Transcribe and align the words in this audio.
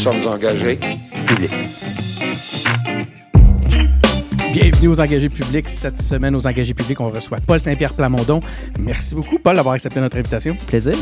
sommes 0.00 0.26
engagés. 0.26 0.78
Public. 1.26 1.50
Bienvenue 4.54 4.88
aux 4.88 4.98
engagés 4.98 5.28
publics. 5.28 5.68
Cette 5.68 6.00
semaine, 6.00 6.34
aux 6.34 6.46
engagés 6.46 6.72
publics, 6.72 6.98
on 7.00 7.10
reçoit 7.10 7.36
Paul 7.46 7.60
Saint-Pierre 7.60 7.92
Plamondon. 7.92 8.40
Merci 8.78 9.14
beaucoup, 9.14 9.38
Paul, 9.38 9.56
d'avoir 9.56 9.74
accepté 9.74 10.00
notre 10.00 10.16
invitation. 10.16 10.56
Plaisir. 10.66 10.94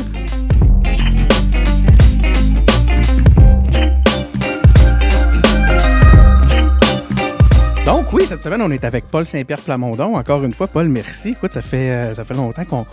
Donc 7.85 8.11
oui, 8.11 8.25
cette 8.27 8.43
semaine, 8.43 8.61
on 8.61 8.69
est 8.69 8.83
avec 8.83 9.05
Paul 9.05 9.25
Saint-Pierre 9.25 9.61
Plamondon. 9.61 10.17
Encore 10.17 10.43
une 10.43 10.53
fois, 10.53 10.67
Paul, 10.67 10.89
merci. 10.89 11.29
Écoute, 11.29 11.53
ça 11.53 11.61
fait, 11.61 11.89
euh, 11.89 12.13
ça 12.15 12.25
fait 12.25 12.33
longtemps 12.33 12.65
qu'on 12.65 12.85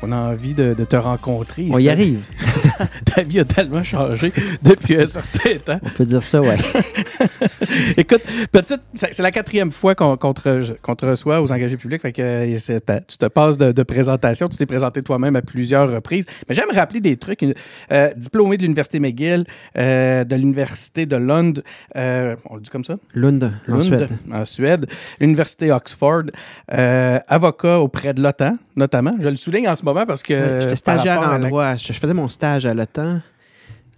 qu'on 0.00 0.10
a 0.10 0.16
envie 0.16 0.54
de, 0.54 0.74
de 0.74 0.84
te 0.84 0.96
rencontrer. 0.96 1.68
On 1.70 1.78
y 1.78 1.88
arrive. 1.88 2.26
Ta 3.04 3.22
vie 3.22 3.40
a 3.40 3.44
tellement 3.44 3.84
changé 3.84 4.32
depuis 4.62 5.00
un 5.00 5.06
certain 5.06 5.58
temps. 5.64 5.80
On 5.82 5.90
peut 5.90 6.04
dire 6.04 6.24
ça, 6.24 6.40
ouais. 6.40 6.56
Écoute, 7.96 8.22
petite, 8.50 8.80
c'est 8.94 9.18
la 9.20 9.30
quatrième 9.30 9.72
fois 9.72 9.94
qu'on 9.94 10.16
te, 10.16 11.04
reçoit 11.06 11.40
aux 11.40 11.52
engagés 11.52 11.76
publics. 11.76 12.02
Fait 12.02 12.12
que 12.12 12.22
euh, 12.22 12.78
ta- 12.80 13.00
tu 13.00 13.18
te 13.18 13.26
passes 13.26 13.58
de, 13.58 13.72
de 13.72 13.82
présentation. 13.82 14.48
Tu 14.48 14.56
t'es 14.56 14.66
présenté 14.66 15.02
toi-même 15.02 15.36
à 15.36 15.42
plusieurs 15.42 15.90
reprises. 15.90 16.26
Mais 16.48 16.54
j'aime 16.54 16.70
rappeler 16.72 17.00
des 17.00 17.16
trucs. 17.16 17.42
Euh, 17.90 18.10
diplômé 18.16 18.56
de 18.56 18.62
l'Université 18.62 19.00
McGill, 19.00 19.44
euh, 19.76 20.24
de 20.24 20.34
l'Université 20.36 21.06
de 21.06 21.16
Lund, 21.16 21.62
euh, 21.96 22.36
on 22.48 22.56
le 22.56 22.60
dit 22.60 22.70
comme 22.70 22.84
ça? 22.84 22.94
Lund, 23.14 23.52
en 23.68 23.72
Lund, 23.72 23.82
Suède. 23.82 24.08
en 24.32 24.44
Suède, 24.44 24.86
l'Université 25.20 25.72
Oxford, 25.72 26.24
avocat 26.68 27.80
auprès 27.80 28.14
de 28.14 28.22
l'OTAN, 28.22 28.56
notamment. 28.76 29.12
Je 29.20 29.28
le 29.28 29.36
souligne 29.36 29.68
en 29.68 29.76
ce 29.76 29.84
moment 29.84 30.06
parce 30.06 30.22
que. 30.22 30.60
J'étais 30.62 30.76
stagiaire 30.76 31.20
en 31.20 31.38
droit. 31.38 31.76
Je 31.76 31.92
faisais 31.92 32.14
mon 32.14 32.28
stage 32.28 32.66
à 32.66 32.74
l'OTAN 32.74 33.20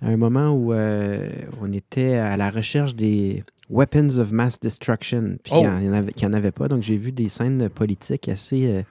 à 0.03 0.09
un 0.09 0.17
moment 0.17 0.51
où 0.53 0.73
euh, 0.73 1.31
on 1.61 1.73
était 1.73 2.15
à 2.15 2.37
la 2.37 2.51
recherche 2.51 2.95
des 2.95 3.43
weapons 3.71 4.19
of 4.19 4.33
mass 4.33 4.61
destruction, 4.61 5.37
puis 5.43 5.53
Oh. 5.55 5.61
qu'il 5.61 5.71
n'y 5.71 5.89
en, 5.89 5.93
avait- 5.95 6.13
qu'il 6.13 6.27
y 6.29 6.31
en 6.31 6.35
avait 6.35 6.53
pas. 6.53 6.69
Donc 6.69 6.83
j'ai 6.83 6.97
vu 6.97 7.13
des 7.13 7.29
scènes 7.29 7.69
politiques 7.69 8.29
assez 8.29 8.67
euh, 8.67 8.83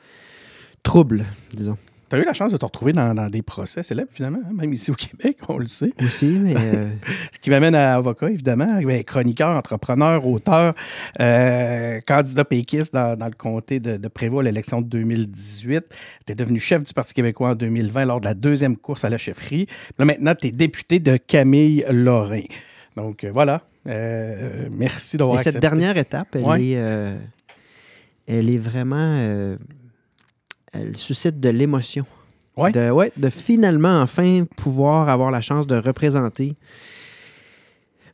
troubles, 0.83 1.23
disons. 1.53 1.77
T'as 2.13 2.19
eu 2.19 2.25
la 2.25 2.33
chance 2.33 2.51
de 2.51 2.57
te 2.57 2.65
retrouver 2.65 2.93
dans, 2.93 3.15
dans 3.15 3.27
des 3.27 3.41
procès 3.41 3.81
célèbres, 3.81 4.11
finalement, 4.11 4.37
hein, 4.47 4.53
même 4.53 4.71
ici 4.71 4.91
au 4.91 4.93
Québec, 4.93 5.39
on 5.49 5.57
le 5.57 5.65
sait. 5.65 5.89
Aussi, 6.05 6.27
mais 6.27 6.53
euh, 6.55 6.91
Ce 7.31 7.39
qui 7.39 7.49
m'amène 7.49 7.73
à 7.73 7.95
avocat, 7.95 8.29
évidemment. 8.29 8.79
Ben, 8.83 9.03
chroniqueur, 9.03 9.49
entrepreneur, 9.57 10.23
auteur, 10.27 10.75
euh, 11.19 11.99
candidat 12.05 12.45
péquiste 12.45 12.93
dans, 12.93 13.17
dans 13.17 13.25
le 13.25 13.31
comté 13.33 13.79
de, 13.79 13.97
de 13.97 14.07
Prévost 14.09 14.41
à 14.41 14.43
l'élection 14.43 14.79
de 14.81 14.85
2018. 14.89 15.85
Tu 16.27 16.31
es 16.31 16.35
devenu 16.35 16.59
chef 16.59 16.83
du 16.83 16.93
Parti 16.93 17.15
québécois 17.15 17.49
en 17.49 17.55
2020 17.55 18.05
lors 18.05 18.19
de 18.19 18.25
la 18.25 18.35
deuxième 18.35 18.77
course 18.77 19.03
à 19.03 19.09
la 19.09 19.17
chefferie. 19.17 19.65
Là, 19.97 20.05
maintenant, 20.05 20.35
tu 20.35 20.45
es 20.45 20.51
député 20.51 20.99
de 20.99 21.17
Camille 21.17 21.83
Lorrain. 21.89 22.43
Donc, 22.95 23.23
euh, 23.23 23.31
voilà. 23.33 23.63
Euh, 23.87 24.67
merci 24.71 25.17
d'avoir 25.17 25.37
mais 25.37 25.43
cette 25.43 25.55
accepté. 25.55 25.67
dernière 25.67 25.97
étape, 25.97 26.27
elle, 26.35 26.43
Ouais. 26.43 26.63
est, 26.63 27.17
elle 28.27 28.49
est 28.51 28.59
vraiment. 28.59 29.17
euh, 29.17 29.57
elle 30.73 30.97
suscite 30.97 31.39
de 31.39 31.49
l'émotion. 31.49 32.05
Ouais. 32.57 32.71
De, 32.71 32.91
ouais, 32.91 33.11
de 33.17 33.29
finalement, 33.29 34.01
enfin, 34.01 34.45
pouvoir 34.57 35.09
avoir 35.09 35.31
la 35.31 35.41
chance 35.41 35.65
de 35.65 35.75
représenter 35.75 36.55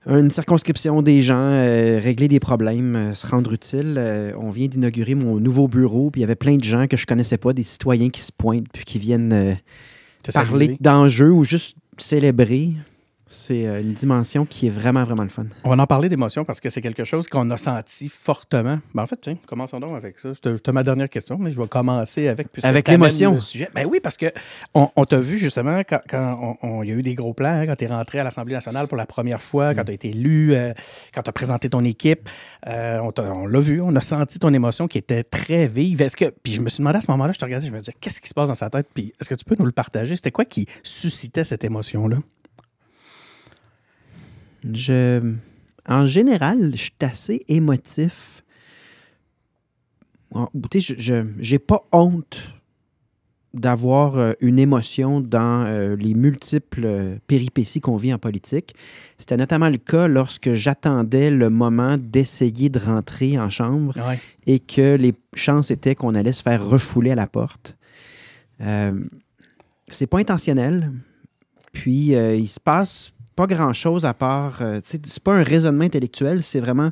une 0.07 0.31
circonscription 0.31 1.01
des 1.01 1.21
gens, 1.21 1.35
euh, 1.37 1.99
régler 2.01 2.27
des 2.27 2.39
problèmes, 2.39 2.95
euh, 2.95 3.15
se 3.15 3.27
rendre 3.27 3.53
utile. 3.53 3.95
Euh, 3.97 4.31
on 4.39 4.49
vient 4.49 4.67
d'inaugurer 4.67 5.15
mon 5.15 5.39
nouveau 5.39 5.67
bureau, 5.67 6.09
puis 6.09 6.19
il 6.19 6.23
y 6.23 6.23
avait 6.23 6.35
plein 6.35 6.57
de 6.57 6.63
gens 6.63 6.87
que 6.87 6.97
je 6.97 7.05
connaissais 7.05 7.37
pas, 7.37 7.53
des 7.53 7.63
citoyens 7.63 8.09
qui 8.09 8.21
se 8.21 8.31
pointent, 8.31 8.67
puis 8.71 8.85
qui 8.85 8.99
viennent 8.99 9.57
parler 10.33 10.77
d'enjeux 10.79 11.31
ou 11.31 11.43
juste 11.43 11.75
célébrer. 11.97 12.71
C'est 13.31 13.67
euh, 13.67 13.81
une 13.81 13.93
dimension 13.93 14.43
qui 14.43 14.65
est 14.65 14.71
vraiment, 14.71 15.03
vraiment 15.03 15.21
le 15.21 15.29
fun. 15.29 15.45
On 15.63 15.75
va 15.75 15.81
en 15.83 15.85
parler 15.85 16.09
d'émotion 16.09 16.45
parce 16.45 16.59
que 16.59 16.71
c'est 16.71 16.81
quelque 16.81 17.03
chose 17.03 17.27
qu'on 17.27 17.51
a 17.51 17.57
senti 17.57 18.09
fortement. 18.09 18.79
Ben, 18.95 19.03
en 19.03 19.05
fait, 19.05 19.19
tiens, 19.21 19.37
commençons 19.45 19.79
donc 19.79 19.95
avec 19.95 20.17
ça. 20.17 20.29
C'était 20.33 20.71
ma 20.71 20.81
dernière 20.81 21.09
question, 21.11 21.37
mais 21.39 21.51
je 21.51 21.61
vais 21.61 21.67
commencer 21.67 22.27
avec. 22.27 22.47
Avec 22.63 22.87
l'émotion. 22.87 23.39
sujet. 23.39 23.69
Ben 23.75 23.85
oui, 23.85 23.99
parce 24.01 24.17
que 24.17 24.25
on, 24.73 24.89
on 24.95 25.05
t'a 25.05 25.19
vu 25.19 25.37
justement 25.37 25.81
quand, 25.87 25.99
quand 26.09 26.57
on- 26.63 26.81
y 26.81 26.89
a 26.91 26.95
eu 26.95 27.03
des 27.03 27.13
gros 27.13 27.35
plans, 27.35 27.49
hein, 27.51 27.67
quand 27.67 27.75
tu 27.75 27.83
es 27.83 27.87
rentré 27.87 28.17
à 28.19 28.23
l'Assemblée 28.23 28.55
nationale 28.55 28.87
pour 28.87 28.97
la 28.97 29.05
première 29.05 29.43
fois, 29.43 29.75
quand 29.75 29.83
tu 29.83 29.91
as 29.91 29.93
été 29.93 30.09
élu, 30.09 30.55
euh, 30.55 30.73
quand 31.13 31.21
tu 31.21 31.29
as 31.29 31.33
présenté 31.33 31.69
ton 31.69 31.83
équipe. 31.85 32.27
euh, 32.67 32.97
on 32.99 33.13
on 33.21 33.45
l'a 33.45 33.59
vu, 33.59 33.79
on 33.79 33.95
a 33.95 34.01
senti 34.01 34.39
ton 34.39 34.51
émotion 34.55 34.87
qui 34.87 34.97
était 34.97 35.23
très 35.23 35.67
vive. 35.67 36.01
Est-ce 36.01 36.17
que. 36.17 36.33
Puis 36.41 36.53
je 36.53 36.61
me 36.61 36.69
suis 36.69 36.79
demandé 36.79 36.97
à 36.97 37.01
ce 37.01 37.11
moment-là, 37.11 37.31
je 37.33 37.37
te 37.37 37.45
regardais, 37.45 37.67
je 37.67 37.71
me 37.71 37.77
disais, 37.77 37.93
qu'est-ce 38.01 38.21
qui 38.21 38.27
se 38.29 38.33
passe 38.33 38.47
dans 38.49 38.55
sa 38.55 38.71
tête? 38.71 38.87
Puis 38.91 39.13
est-ce 39.21 39.29
que 39.29 39.35
tu 39.35 39.45
peux 39.45 39.55
nous 39.59 39.65
le 39.67 39.71
partager? 39.71 40.15
C'était 40.15 40.31
quoi 40.31 40.45
qui 40.45 40.65
suscitait 40.81 41.43
cette 41.43 41.63
émotion-là? 41.63 42.17
Je, 44.73 45.33
en 45.87 46.05
général, 46.05 46.71
je 46.73 46.81
suis 46.83 46.91
assez 47.01 47.43
émotif. 47.47 48.43
Je 50.33 51.23
n'ai 51.51 51.59
pas 51.59 51.81
honte 51.91 52.39
d'avoir 53.51 54.15
euh, 54.17 54.33
une 54.41 54.59
émotion 54.59 55.21
dans 55.21 55.65
euh, 55.65 55.95
les 55.95 56.13
multiples 56.13 56.85
euh, 56.85 57.15
péripéties 57.25 57.81
qu'on 57.81 57.95
vit 57.97 58.13
en 58.13 58.19
politique. 58.19 58.75
C'était 59.17 59.37
notamment 59.37 59.69
le 59.69 59.79
cas 59.79 60.07
lorsque 60.07 60.53
j'attendais 60.53 61.31
le 61.31 61.49
moment 61.49 61.97
d'essayer 61.97 62.69
de 62.69 62.77
rentrer 62.77 63.39
en 63.39 63.49
chambre 63.49 63.95
Ouais. 64.07 64.19
et 64.45 64.59
que 64.59 64.95
les 64.97 65.15
chances 65.33 65.71
étaient 65.71 65.95
qu'on 65.95 66.13
allait 66.13 66.31
se 66.33 66.43
faire 66.43 66.63
refouler 66.63 67.09
à 67.09 67.15
la 67.15 67.25
porte. 67.25 67.75
Euh, 68.61 68.93
c'est 69.87 70.05
pas 70.05 70.19
intentionnel. 70.19 70.91
Puis 71.71 72.13
euh, 72.13 72.35
il 72.35 72.47
se 72.47 72.59
passe 72.59 73.13
pas 73.39 73.47
grand-chose 73.47 74.05
à 74.05 74.13
part. 74.13 74.57
euh, 74.61 74.81
c'est 74.83 75.19
pas 75.23 75.33
un 75.33 75.43
raisonnement 75.43 75.85
intellectuel, 75.85 76.43
c'est 76.43 76.59
vraiment 76.59 76.91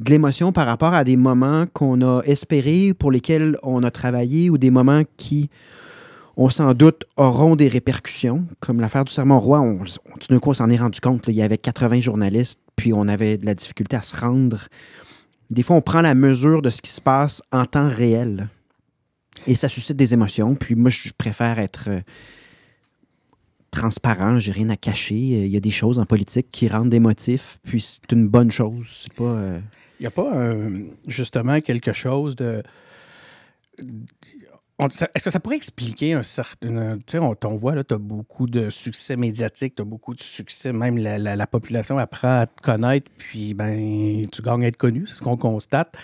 de 0.00 0.10
l'émotion 0.10 0.50
par 0.50 0.66
rapport 0.66 0.94
à 0.94 1.04
des 1.04 1.16
moments 1.18 1.66
qu'on 1.72 2.00
a 2.00 2.22
espérés, 2.24 2.94
pour 2.94 3.10
lesquels 3.10 3.58
on 3.62 3.82
a 3.82 3.90
travaillé, 3.90 4.48
ou 4.48 4.56
des 4.56 4.70
moments 4.70 5.02
qui, 5.18 5.50
on 6.38 6.48
sans 6.48 6.72
doute, 6.72 7.04
auront 7.18 7.56
des 7.56 7.68
répercussions, 7.68 8.46
comme 8.60 8.80
l'affaire 8.80 9.04
du 9.04 9.12
serment 9.12 9.38
roi. 9.38 9.60
On, 9.60 9.80
on- 9.82 10.18
tout 10.18 10.28
d'un 10.30 10.38
coup, 10.38 10.48
on 10.50 10.54
s'en 10.54 10.70
est 10.70 10.78
rendu 10.78 10.98
compte. 11.00 11.24
il 11.28 11.34
y 11.34 11.42
avait 11.42 11.58
80 11.58 12.00
journalistes, 12.00 12.58
puis 12.74 12.94
on 12.94 13.06
avait 13.06 13.36
de 13.36 13.44
la 13.44 13.54
difficulté 13.54 13.96
à 13.96 14.02
se 14.02 14.16
rendre. 14.16 14.68
Des 15.50 15.62
fois, 15.62 15.76
on 15.76 15.82
prend 15.82 16.00
la 16.00 16.14
mesure 16.14 16.62
de 16.62 16.70
ce 16.70 16.80
qui 16.80 16.90
se 16.90 17.02
passe 17.02 17.42
en 17.52 17.66
temps 17.66 17.88
réel. 17.90 18.48
Et 19.46 19.54
ça 19.54 19.68
suscite 19.68 19.96
des 19.98 20.14
émotions. 20.14 20.54
Puis 20.54 20.74
moi, 20.74 20.88
je 20.90 21.10
préfère 21.16 21.58
être 21.58 21.84
euh, 21.88 22.00
transparent, 23.80 24.38
j'ai 24.38 24.52
rien 24.52 24.70
à 24.70 24.76
cacher. 24.76 25.14
Il 25.14 25.48
y 25.48 25.56
a 25.56 25.60
des 25.60 25.70
choses 25.70 25.98
en 25.98 26.04
politique 26.06 26.48
qui 26.50 26.68
rendent 26.68 26.92
émotifs, 26.94 27.58
puis 27.64 27.80
c'est 27.80 28.10
une 28.12 28.26
bonne 28.28 28.50
chose. 28.50 29.06
Euh, 29.20 29.60
Il 30.00 30.02
n'y 30.02 30.06
a 30.06 30.10
pas 30.10 30.30
justement 31.06 31.60
quelque 31.60 31.92
chose 31.92 32.36
de. 32.36 32.62
Est-ce 34.78 35.24
que 35.24 35.30
ça 35.30 35.40
pourrait 35.40 35.56
expliquer 35.56 36.12
un 36.12 36.22
certain. 36.22 36.98
Tu 36.98 37.02
sais, 37.12 37.18
on, 37.18 37.56
voit, 37.56 37.74
là, 37.74 37.82
tu 37.82 37.94
as 37.94 37.98
beaucoup 37.98 38.46
de 38.46 38.68
succès 38.68 39.16
médiatique, 39.16 39.74
tu 39.74 39.80
as 39.82 39.86
beaucoup 39.86 40.14
de 40.14 40.20
succès, 40.20 40.70
même 40.72 40.98
la, 40.98 41.16
la- 41.18 41.34
la 41.34 41.46
population 41.46 41.96
apprend 41.96 42.40
à 42.40 42.46
te 42.46 42.60
connaître, 42.60 43.10
puis 43.16 43.54
ben, 43.54 44.26
tu 44.30 44.42
gagnes 44.42 44.64
à 44.64 44.68
être 44.68 44.76
connu, 44.76 45.06
c'est 45.06 45.14
ce 45.16 45.22
qu'on 45.22 45.38
constate. 45.38 45.96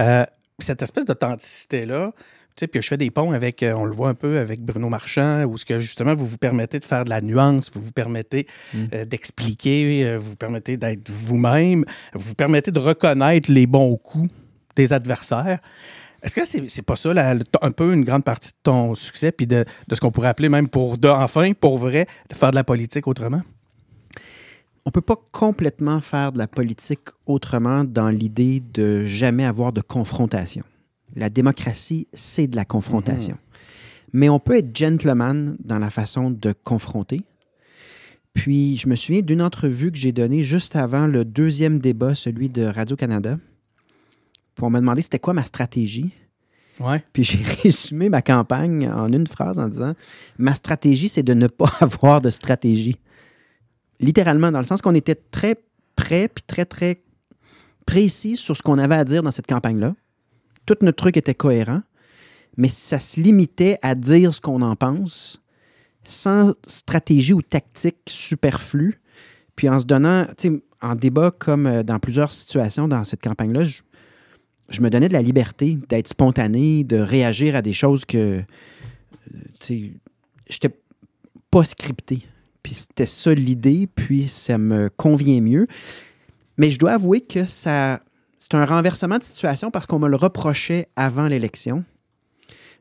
Euh, 0.00 0.24
cette 0.58 0.80
espèce 0.80 1.04
d'authenticité-là, 1.04 2.12
puis 2.56 2.80
je 2.82 2.86
fais 2.88 2.96
des 2.96 3.10
ponts 3.10 3.32
avec, 3.32 3.62
euh, 3.62 3.72
on 3.74 3.84
le 3.84 3.92
voit 3.94 4.08
un 4.08 4.14
peu 4.14 4.38
avec 4.38 4.60
Bruno 4.60 4.88
Marchand, 4.88 5.44
où 5.44 5.56
ce 5.56 5.64
que 5.64 5.80
justement 5.80 6.14
vous 6.14 6.26
vous 6.26 6.38
permettez 6.38 6.78
de 6.78 6.84
faire 6.84 7.04
de 7.04 7.10
la 7.10 7.20
nuance, 7.20 7.70
vous 7.74 7.82
vous 7.82 7.92
permettez 7.92 8.46
Mm. 8.72 8.84
euh, 8.94 9.04
d'expliquer, 9.04 10.04
euh, 10.06 10.18
vous 10.18 10.30
vous 10.30 10.36
permettez 10.36 10.76
d'être 10.76 11.10
vous-même, 11.10 11.84
vous 12.14 12.20
vous 12.28 12.34
permettez 12.34 12.70
de 12.70 12.78
reconnaître 12.78 13.50
les 13.50 13.66
bons 13.66 13.96
coups 13.96 14.30
des 14.76 14.92
adversaires. 14.92 15.58
Est-ce 16.22 16.34
que 16.34 16.44
c'est 16.46 16.62
c'est 16.70 16.82
pas 16.82 16.96
ça 16.96 17.12
la- 17.12 17.34
un 17.60 17.70
peu 17.70 17.92
une 17.92 18.04
grande 18.04 18.24
partie 18.24 18.50
de 18.50 18.56
ton 18.62 18.94
succès, 18.94 19.30
puis 19.32 19.46
de, 19.46 19.64
de 19.88 19.94
ce 19.94 20.00
qu'on 20.00 20.10
pourrait 20.10 20.28
appeler 20.28 20.48
même 20.48 20.68
pour 20.68 20.96
de, 20.96 21.08
enfin, 21.08 21.52
pour 21.52 21.76
vrai, 21.78 22.06
de 22.30 22.34
faire 22.34 22.50
de 22.50 22.56
la 22.56 22.64
politique 22.64 23.06
autrement? 23.08 23.42
on 24.86 24.90
peut 24.90 25.00
pas 25.00 25.16
complètement 25.32 26.00
faire 26.02 26.30
de 26.30 26.36
la 26.38 26.46
politique 26.46 27.08
autrement 27.24 27.84
dans 27.84 28.10
l'idée 28.10 28.62
de 28.74 29.06
jamais 29.06 29.46
avoir 29.46 29.72
de 29.72 29.80
confrontation. 29.80 30.62
La 31.14 31.30
démocratie, 31.30 32.08
c'est 32.12 32.46
de 32.46 32.56
la 32.56 32.64
confrontation. 32.64 33.38
Mais 34.12 34.28
on 34.28 34.38
peut 34.38 34.56
être 34.56 34.76
gentleman 34.76 35.56
dans 35.64 35.78
la 35.78 35.90
façon 35.90 36.30
de 36.30 36.52
confronter. 36.64 37.22
Puis, 38.32 38.76
je 38.76 38.88
me 38.88 38.96
souviens 38.96 39.22
d'une 39.22 39.42
entrevue 39.42 39.92
que 39.92 39.98
j'ai 39.98 40.12
donnée 40.12 40.42
juste 40.42 40.74
avant 40.74 41.06
le 41.06 41.24
deuxième 41.24 41.78
débat, 41.78 42.14
celui 42.14 42.48
de 42.48 42.64
Radio-Canada. 42.64 43.38
Puis 44.54 44.64
on 44.64 44.70
m'a 44.70 44.80
demandé 44.80 45.02
c'était 45.02 45.18
quoi 45.18 45.34
ma 45.34 45.44
stratégie. 45.44 46.12
Ouais. 46.80 47.02
Puis 47.12 47.24
j'ai 47.24 47.42
résumé 47.62 48.08
ma 48.08 48.22
campagne 48.22 48.88
en 48.88 49.12
une 49.12 49.26
phrase 49.26 49.58
en 49.58 49.68
disant 49.68 49.94
Ma 50.38 50.54
stratégie, 50.54 51.08
c'est 51.08 51.22
de 51.22 51.34
ne 51.34 51.46
pas 51.46 51.72
avoir 51.80 52.20
de 52.20 52.30
stratégie. 52.30 52.96
Littéralement, 54.00 54.50
dans 54.50 54.58
le 54.58 54.64
sens 54.64 54.82
qu'on 54.82 54.94
était 54.94 55.14
très 55.14 55.56
prêt 55.96 56.28
puis 56.28 56.44
très, 56.46 56.64
très 56.64 57.02
précis 57.86 58.36
sur 58.36 58.56
ce 58.56 58.62
qu'on 58.62 58.78
avait 58.78 58.96
à 58.96 59.04
dire 59.04 59.22
dans 59.22 59.30
cette 59.30 59.46
campagne-là. 59.46 59.94
Tout 60.66 60.76
notre 60.82 60.96
truc 60.96 61.16
était 61.16 61.34
cohérent, 61.34 61.82
mais 62.56 62.68
ça 62.68 62.98
se 62.98 63.20
limitait 63.20 63.78
à 63.82 63.94
dire 63.94 64.32
ce 64.32 64.40
qu'on 64.40 64.62
en 64.62 64.76
pense, 64.76 65.42
sans 66.04 66.54
stratégie 66.66 67.32
ou 67.32 67.42
tactique 67.42 67.96
superflue, 68.06 69.00
Puis 69.56 69.68
en 69.68 69.80
se 69.80 69.86
donnant, 69.86 70.26
tu 70.36 70.48
sais, 70.48 70.62
en 70.82 70.94
débat 70.94 71.30
comme 71.30 71.66
euh, 71.66 71.82
dans 71.82 71.98
plusieurs 71.98 72.32
situations 72.32 72.88
dans 72.88 73.04
cette 73.04 73.22
campagne-là, 73.22 73.64
je, 74.68 74.80
me 74.80 74.90
donnais 74.90 75.08
de 75.08 75.12
la 75.12 75.22
liberté 75.22 75.78
d'être 75.88 76.08
spontané, 76.08 76.84
de 76.84 76.96
réagir 76.96 77.56
à 77.56 77.62
des 77.62 77.72
choses 77.72 78.04
que, 78.04 78.18
euh, 78.38 78.42
tu 79.60 79.98
j'étais 80.48 80.74
pas 81.50 81.64
scripté. 81.64 82.26
Puis 82.62 82.74
c'était 82.74 83.06
ça 83.06 83.32
l'idée, 83.32 83.86
puis 83.86 84.26
ça 84.26 84.58
me 84.58 84.90
convient 84.90 85.40
mieux. 85.40 85.66
Mais 86.58 86.70
je 86.70 86.78
dois 86.78 86.92
avouer 86.92 87.20
que 87.20 87.44
ça, 87.44 88.00
c'est 88.44 88.54
un 88.56 88.66
renversement 88.66 89.16
de 89.16 89.22
situation 89.22 89.70
parce 89.70 89.86
qu'on 89.86 89.98
me 89.98 90.08
le 90.08 90.16
reprochait 90.16 90.88
avant 90.96 91.26
l'élection. 91.28 91.84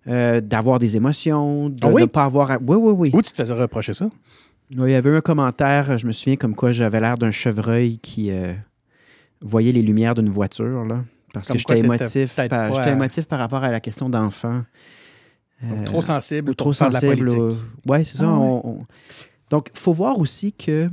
euh, 0.05 0.41
d'avoir 0.41 0.79
des 0.79 0.97
émotions, 0.97 1.69
de 1.69 1.77
Ah 1.81 1.87
oui? 1.87 2.01
ne 2.01 2.05
pas 2.07 2.25
avoir. 2.25 2.51
à- 2.51 2.57
Oui, 2.57 2.75
oui, 2.75 2.91
oui. 2.97 3.11
Où 3.13 3.21
tu 3.21 3.31
te 3.31 3.37
faisais 3.37 3.53
reprocher 3.53 3.93
ça? 3.93 4.09
Oui, 4.75 4.89
Il 4.89 4.91
y 4.91 4.95
avait 4.95 5.15
un 5.15 5.21
commentaire, 5.21 5.97
je 5.97 6.05
me 6.05 6.11
souviens, 6.11 6.35
comme 6.35 6.55
quoi 6.55 6.73
j'avais 6.73 6.99
l'air 6.99 7.17
d'un 7.17 7.31
chevreuil 7.31 7.99
qui 7.99 8.29
euh, 8.29 8.51
voyait 9.39 9.71
les 9.71 9.81
lumières 9.81 10.13
d'une 10.13 10.27
voiture, 10.27 10.83
là. 10.83 11.05
Parce 11.33 11.47
Comme 11.47 11.55
que 11.55 11.59
j'étais 11.61 11.79
émotif, 11.79 12.35
par, 12.49 12.85
émotif 12.89 13.25
par 13.27 13.39
rapport 13.39 13.63
à 13.63 13.71
la 13.71 13.79
question 13.79 14.09
d'enfant. 14.09 14.63
Euh, 15.63 15.85
trop 15.85 16.01
sensible 16.01 16.51
ou 16.51 16.53
trop 16.53 16.73
sensible. 16.73 17.29
Oui, 17.87 18.03
c'est 18.03 18.17
ça. 18.17 18.25
Ah 18.27 18.33
ouais. 18.37 18.45
on- 18.45 18.67
on- 18.71 18.79
Donc, 19.49 19.69
il 19.73 19.79
faut 19.79 19.93
voir 19.93 20.19
aussi 20.19 20.51
que 20.51 20.89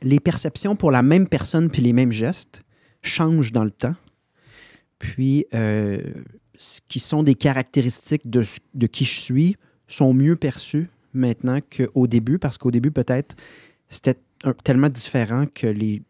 les 0.00 0.20
perceptions 0.20 0.74
pour 0.74 0.90
la 0.90 1.02
même 1.02 1.28
personne 1.28 1.68
puis 1.68 1.82
les 1.82 1.92
mêmes 1.92 2.12
gestes 2.12 2.62
changent 3.06 3.52
dans 3.52 3.64
le 3.64 3.70
temps. 3.70 3.94
Puis, 4.98 5.46
euh, 5.54 6.00
ce 6.56 6.80
qui 6.88 7.00
sont 7.00 7.22
des 7.22 7.34
caractéristiques 7.34 8.28
de, 8.28 8.44
de 8.74 8.86
qui 8.86 9.04
je 9.04 9.20
suis 9.20 9.56
sont 9.88 10.14
mieux 10.14 10.36
perçues 10.36 10.88
maintenant 11.12 11.58
qu'au 11.74 12.06
début, 12.06 12.38
parce 12.38 12.58
qu'au 12.58 12.70
début, 12.70 12.90
peut-être, 12.90 13.36
c'était 13.88 14.16
tellement 14.64 14.88
différent 14.88 15.44
que 15.54 15.66
les, 15.66 16.02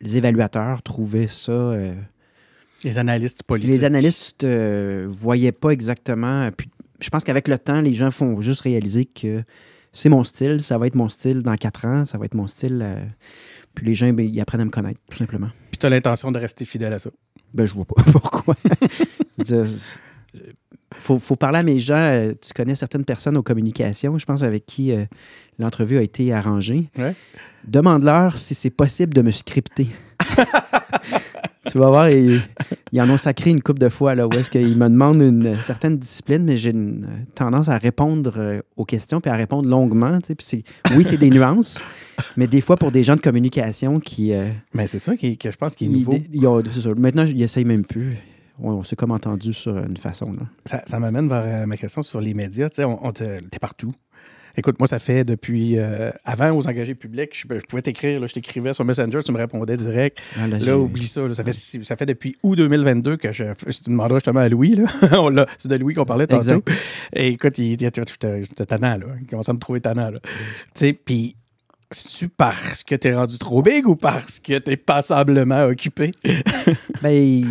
les 0.00 0.16
évaluateurs 0.16 0.82
trouvaient 0.82 1.26
ça. 1.28 1.52
euh, 1.52 1.94
Les 2.84 2.98
analystes 2.98 3.42
politiques. 3.42 3.70
les 3.70 3.84
analystes 3.84 4.44
ne 4.44 5.06
voyaient 5.10 5.52
pas 5.52 5.70
exactement. 5.70 6.50
Puis, 6.56 6.68
je 7.00 7.10
pense 7.10 7.24
qu'avec 7.24 7.48
le 7.48 7.58
temps, 7.58 7.80
les 7.80 7.94
gens 7.94 8.10
font 8.10 8.40
juste 8.40 8.62
réaliser 8.62 9.04
que 9.04 9.42
c'est 9.92 10.08
mon 10.08 10.24
style, 10.24 10.62
ça 10.62 10.78
va 10.78 10.86
être 10.86 10.94
mon 10.94 11.08
style 11.08 11.42
dans 11.42 11.56
quatre 11.56 11.84
ans, 11.86 12.04
ça 12.06 12.18
va 12.18 12.24
être 12.26 12.34
mon 12.34 12.46
style. 12.46 12.80
euh, 12.84 13.04
puis 13.74 13.84
les 13.86 13.94
gens, 13.94 14.10
ben, 14.12 14.26
ils 14.26 14.40
apprennent 14.40 14.60
à 14.62 14.64
me 14.64 14.70
connaître, 14.70 15.00
tout 15.10 15.18
simplement. 15.18 15.50
Puis 15.76 15.80
tu 15.80 15.86
as 15.86 15.90
l'intention 15.90 16.32
de 16.32 16.38
rester 16.38 16.64
fidèle 16.64 16.94
à 16.94 16.98
ça. 16.98 17.10
Ben, 17.52 17.66
je 17.66 17.74
vois 17.74 17.84
pas 17.84 18.02
pourquoi. 18.12 18.54
Faut, 20.96 21.18
faut 21.18 21.36
parler 21.36 21.58
à 21.58 21.62
mes 21.62 21.78
gens. 21.78 21.96
euh, 21.96 22.32
Tu 22.40 22.54
connais 22.54 22.74
certaines 22.74 23.04
personnes 23.04 23.36
aux 23.36 23.42
communications, 23.42 24.16
je 24.18 24.24
pense, 24.24 24.42
avec 24.42 24.64
qui 24.64 24.92
euh, 24.92 25.04
l'entrevue 25.58 25.98
a 25.98 26.02
été 26.02 26.32
arrangée. 26.32 26.88
Ouais. 26.96 27.14
Demande-leur 27.66 28.38
si 28.38 28.54
c'est 28.54 28.70
possible 28.70 29.12
de 29.12 29.20
me 29.20 29.30
scripter. 29.32 29.88
tu 31.70 31.76
vas 31.78 31.88
voir, 31.88 32.08
ils, 32.08 32.40
ils 32.92 33.00
en 33.02 33.10
ont 33.10 33.18
sacré 33.18 33.50
une 33.50 33.60
coupe 33.60 33.78
de 33.78 33.90
fois, 33.90 34.14
là, 34.14 34.26
où 34.26 34.32
est-ce 34.32 34.50
qu'ils 34.50 34.78
me 34.78 34.88
demandent 34.88 35.20
une 35.20 35.60
certaine 35.62 35.98
discipline, 35.98 36.44
mais 36.44 36.56
j'ai 36.56 36.70
une 36.70 37.06
tendance 37.34 37.68
à 37.68 37.76
répondre 37.76 38.32
euh, 38.38 38.60
aux 38.78 38.86
questions 38.86 39.20
puis 39.20 39.30
à 39.30 39.34
répondre 39.34 39.68
longuement. 39.68 40.18
tu 40.20 40.28
sais, 40.28 40.62
puis 40.62 40.64
oui, 40.96 41.04
c'est 41.04 41.18
des 41.18 41.28
nuances, 41.28 41.82
mais 42.36 42.46
des 42.46 42.60
fois, 42.60 42.76
pour 42.76 42.92
des 42.92 43.04
gens 43.04 43.16
de 43.16 43.20
communication 43.20 44.00
qui. 44.00 44.32
euh, 44.32 44.48
Mais 44.74 44.86
c'est 44.86 44.98
ça 44.98 45.14
qui, 45.16 45.36
que 45.38 45.50
je 45.50 45.56
pense 45.56 45.74
qui 45.74 45.86
est 45.86 45.88
nouveau. 45.88 46.14
ils 46.32 46.46
ont-. 46.46 46.62
Maintenant, 46.98 47.24
ils 47.24 47.36
n'essayent 47.36 47.64
même 47.64 47.84
plus. 47.84 48.14
On, 48.58 48.70
on 48.72 48.84
s'est 48.84 48.96
comme 48.96 49.10
entendu 49.10 49.52
sur 49.52 49.76
une 49.76 49.96
façon. 49.98 50.26
Là. 50.32 50.46
Ça, 50.64 50.82
ça 50.86 50.98
m'amène 50.98 51.28
vers 51.28 51.62
euh, 51.62 51.66
ma 51.66 51.76
question 51.76 52.02
sur 52.02 52.20
les 52.20 52.32
médias. 52.34 52.68
Tu 52.70 52.76
sais, 52.76 52.84
on, 52.84 53.04
on 53.06 53.12
te- 53.12 53.40
t'es 53.40 53.58
partout. 53.58 53.92
Écoute, 54.58 54.78
moi, 54.78 54.88
ça 54.88 54.98
fait 54.98 55.22
depuis 55.22 55.78
euh, 55.78 56.10
avant 56.24 56.52
aux 56.56 56.66
engagés 56.66 56.94
publics, 56.94 57.32
je, 57.34 57.42
je 57.58 57.64
pouvais 57.66 57.82
t'écrire, 57.82 58.18
là, 58.20 58.26
je 58.26 58.32
t'écrivais 58.32 58.72
sur 58.72 58.86
Messenger, 58.86 59.20
tu 59.22 59.30
me 59.30 59.36
répondais 59.36 59.76
direct. 59.76 60.16
Ah, 60.40 60.48
là, 60.48 60.78
oublie 60.78 61.06
ça. 61.06 61.28
là, 61.28 61.34
ça, 61.34 61.44
fait, 61.44 61.52
ça 61.52 61.94
fait 61.94 62.06
depuis 62.06 62.34
août 62.42 62.56
2022 62.56 63.18
que 63.18 63.32
je. 63.32 63.44
Si 63.68 63.82
tu 63.82 63.90
demanderas 63.90 64.16
justement 64.20 64.40
à 64.40 64.48
Louis, 64.48 64.76
là, 64.76 64.86
on 65.20 65.28
l'a- 65.28 65.44
c'est 65.58 65.68
de 65.68 65.76
Louis 65.76 65.92
qu'on 65.92 66.06
parlait 66.06 66.26
tantôt. 66.26 66.40
Exact. 66.40 66.70
Et 67.12 67.28
écoute, 67.28 67.58
il 67.58 67.74
était 67.74 67.90
j'étais- 68.08 68.44
j'étais 68.44 68.64
tannant, 68.64 68.96
là. 68.96 69.06
Il 69.20 69.26
commençait 69.26 69.50
à 69.50 69.52
me 69.52 69.58
trouver 69.58 69.82
tannant, 69.82 70.08
là. 70.10 70.20
Tu 70.22 70.30
sais, 70.76 70.92
puis. 70.94 71.36
C'est-tu 71.90 72.28
parce 72.28 72.82
que 72.82 72.94
t'es 72.94 73.14
rendu 73.14 73.38
trop 73.38 73.62
big 73.62 73.86
ou 73.86 73.94
parce 73.94 74.40
que 74.40 74.58
t'es 74.58 74.76
passablement 74.76 75.64
occupé? 75.64 76.12
Ben, 77.02 77.44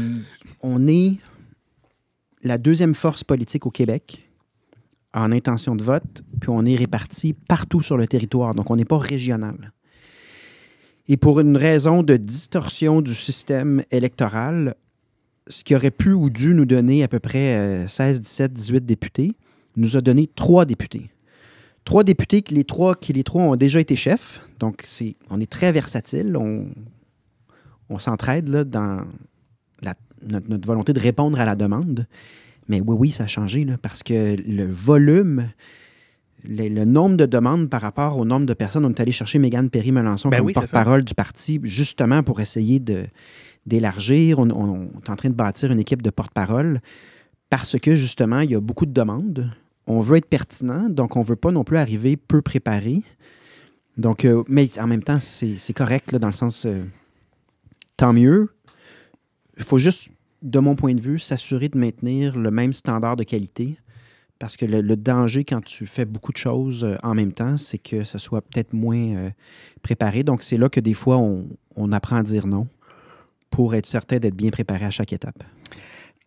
on 0.64 0.88
est 0.88 1.18
la 2.42 2.58
deuxième 2.58 2.96
force 2.96 3.24
politique 3.24 3.66
au 3.66 3.72
Québec 3.72 4.28
en 5.14 5.32
intention 5.32 5.76
de 5.76 5.84
vote, 5.84 6.24
puis 6.42 6.50
on 6.50 6.66
est 6.66 6.76
répartis 6.76 7.34
partout 7.34 7.82
sur 7.82 7.96
le 7.96 8.08
territoire, 8.08 8.54
donc 8.54 8.70
on 8.70 8.76
n'est 8.76 8.86
pas 8.86 8.98
régional. 8.98 9.72
Et 11.08 11.18
pour 11.18 11.40
une 11.40 11.56
raison 11.56 12.04
de 12.04 12.18
distorsion 12.18 13.02
du 13.02 13.14
système 13.14 13.84
électoral, 13.92 14.76
ce 15.48 15.64
qui 15.64 15.76
aurait 15.76 15.92
pu 15.92 16.12
ou 16.12 16.30
dû 16.30 16.54
nous 16.54 16.66
donner 16.66 17.04
à 17.04 17.08
peu 17.08 17.20
près 17.20 17.56
euh, 17.56 17.88
16, 17.88 18.22
17, 18.22 18.54
18 18.54 18.86
députés, 18.86 19.34
nous 19.78 19.96
a 19.96 20.02
donné 20.02 20.28
trois 20.36 20.66
députés. 20.66 21.10
Trois 21.86 22.04
députés 22.04 22.42
qui 22.42 22.54
les 22.56 22.64
trois, 22.66 22.96
qui 22.96 23.14
les 23.14 23.24
trois 23.24 23.44
ont 23.44 23.56
déjà 23.56 23.80
été 23.80 23.96
chefs, 23.96 24.42
donc 24.60 24.82
c'est, 24.84 25.16
on 25.30 25.40
est 25.40 25.50
très 25.50 25.72
versatile, 25.72 26.36
on, 26.36 26.66
on 27.90 28.00
s'entraide 28.00 28.50
là, 28.50 28.64
dans 28.64 29.02
la- 29.82 29.96
notre, 30.28 30.50
notre 30.50 30.68
volonté 30.68 30.92
de 30.94 31.00
répondre 31.00 31.40
à 31.40 31.46
la 31.46 31.56
demande. 31.56 32.08
Mais 32.68 32.82
oui, 32.82 32.96
oui, 33.00 33.12
ça 33.12 33.26
a 33.26 33.28
changé 33.28 33.64
là, 33.66 33.78
parce 33.80 34.02
que 34.02 34.36
le 34.36 34.66
volume, 34.66 35.52
le, 36.44 36.68
le 36.70 36.86
nombre 36.86 37.18
de 37.18 37.28
demandes 37.28 37.70
par 37.70 37.82
rapport 37.82 38.18
au 38.18 38.26
nombre 38.26 38.48
de 38.48 38.54
personnes, 38.56 38.84
on 38.86 38.90
est 38.90 39.00
allé 39.00 39.12
chercher 39.12 39.38
Mégane 39.38 39.70
Perry-Melançon 39.70 40.30
Ben 40.30 40.38
comme 40.38 40.48
oui, 40.48 40.54
porte-parole 40.54 41.04
du 41.04 41.14
parti, 41.14 41.60
justement 41.64 42.24
pour 42.24 42.42
essayer 42.42 42.80
de, 42.80 43.04
d'élargir. 43.68 44.40
On, 44.40 44.50
on- 44.50 44.90
on 44.96 45.00
est 45.06 45.10
en 45.12 45.16
train 45.16 45.30
de 45.30 45.36
bâtir 45.36 45.72
une 45.72 45.80
équipe 45.80 46.02
de 46.02 46.10
porte-parole 46.10 46.82
parce 47.52 47.78
que, 47.80 47.96
justement, 47.96 48.40
il 48.40 48.50
y 48.50 48.56
a 48.56 48.60
beaucoup 48.60 48.88
de 48.88 48.92
demandes. 48.94 49.52
On 49.88 50.00
veut 50.00 50.18
être 50.18 50.28
pertinent, 50.28 50.90
donc 50.90 51.16
on 51.16 51.20
ne 51.20 51.26
veut 51.26 51.36
pas 51.36 51.52
non 51.52 51.64
plus 51.64 51.78
arriver 51.78 52.18
peu 52.18 52.42
préparé. 52.42 53.04
Donc, 53.98 54.26
euh, 54.26 54.44
mais 54.48 54.68
en 54.80 54.88
même 54.88 55.04
temps, 55.04 55.20
c'est, 55.20 55.74
correct 55.74 56.16
dans 56.16 56.28
le 56.28 56.34
sens 56.34 56.66
euh, 56.66 56.84
tant 57.98 58.14
mieux. 58.14 58.50
Il 59.58 59.64
faut 59.64 59.78
juste, 59.78 60.10
de 60.42 60.60
mon 60.60 60.76
point 60.76 60.94
de 60.94 61.02
vue, 61.02 61.20
s'assurer 61.20 61.70
de 61.70 61.78
maintenir 61.78 62.38
le 62.38 62.52
même 62.52 62.74
standard 62.74 63.16
de 63.16 63.24
qualité. 63.24 63.78
Parce 64.38 64.58
que 64.58 64.66
le, 64.66 64.98
danger 64.98 65.46
quand 65.46 65.64
tu 65.64 65.88
fais 65.88 66.04
beaucoup 66.04 66.34
de 66.34 66.38
choses 66.38 66.84
euh, 66.84 66.98
en 67.04 67.16
même 67.16 67.32
temps, 67.32 67.58
c'est 67.58 67.78
que 67.78 68.04
ça 68.04 68.20
soit 68.20 68.42
peut-être 68.42 68.74
moins 68.74 69.32
préparé. 69.82 70.24
Donc, 70.24 70.44
c'est 70.44 70.58
là 70.58 70.68
que 70.68 70.82
des 70.82 70.94
fois, 70.94 71.18
on, 71.18 71.48
on 71.76 71.92
apprend 71.94 72.18
à 72.18 72.24
dire 72.24 72.48
non 72.48 72.68
pour 73.50 73.76
être 73.76 73.86
certain 73.86 74.18
d'être 74.18 74.36
bien 74.36 74.50
préparé 74.50 74.84
à 74.84 74.92
chaque 74.92 75.14
étape. 75.14 75.42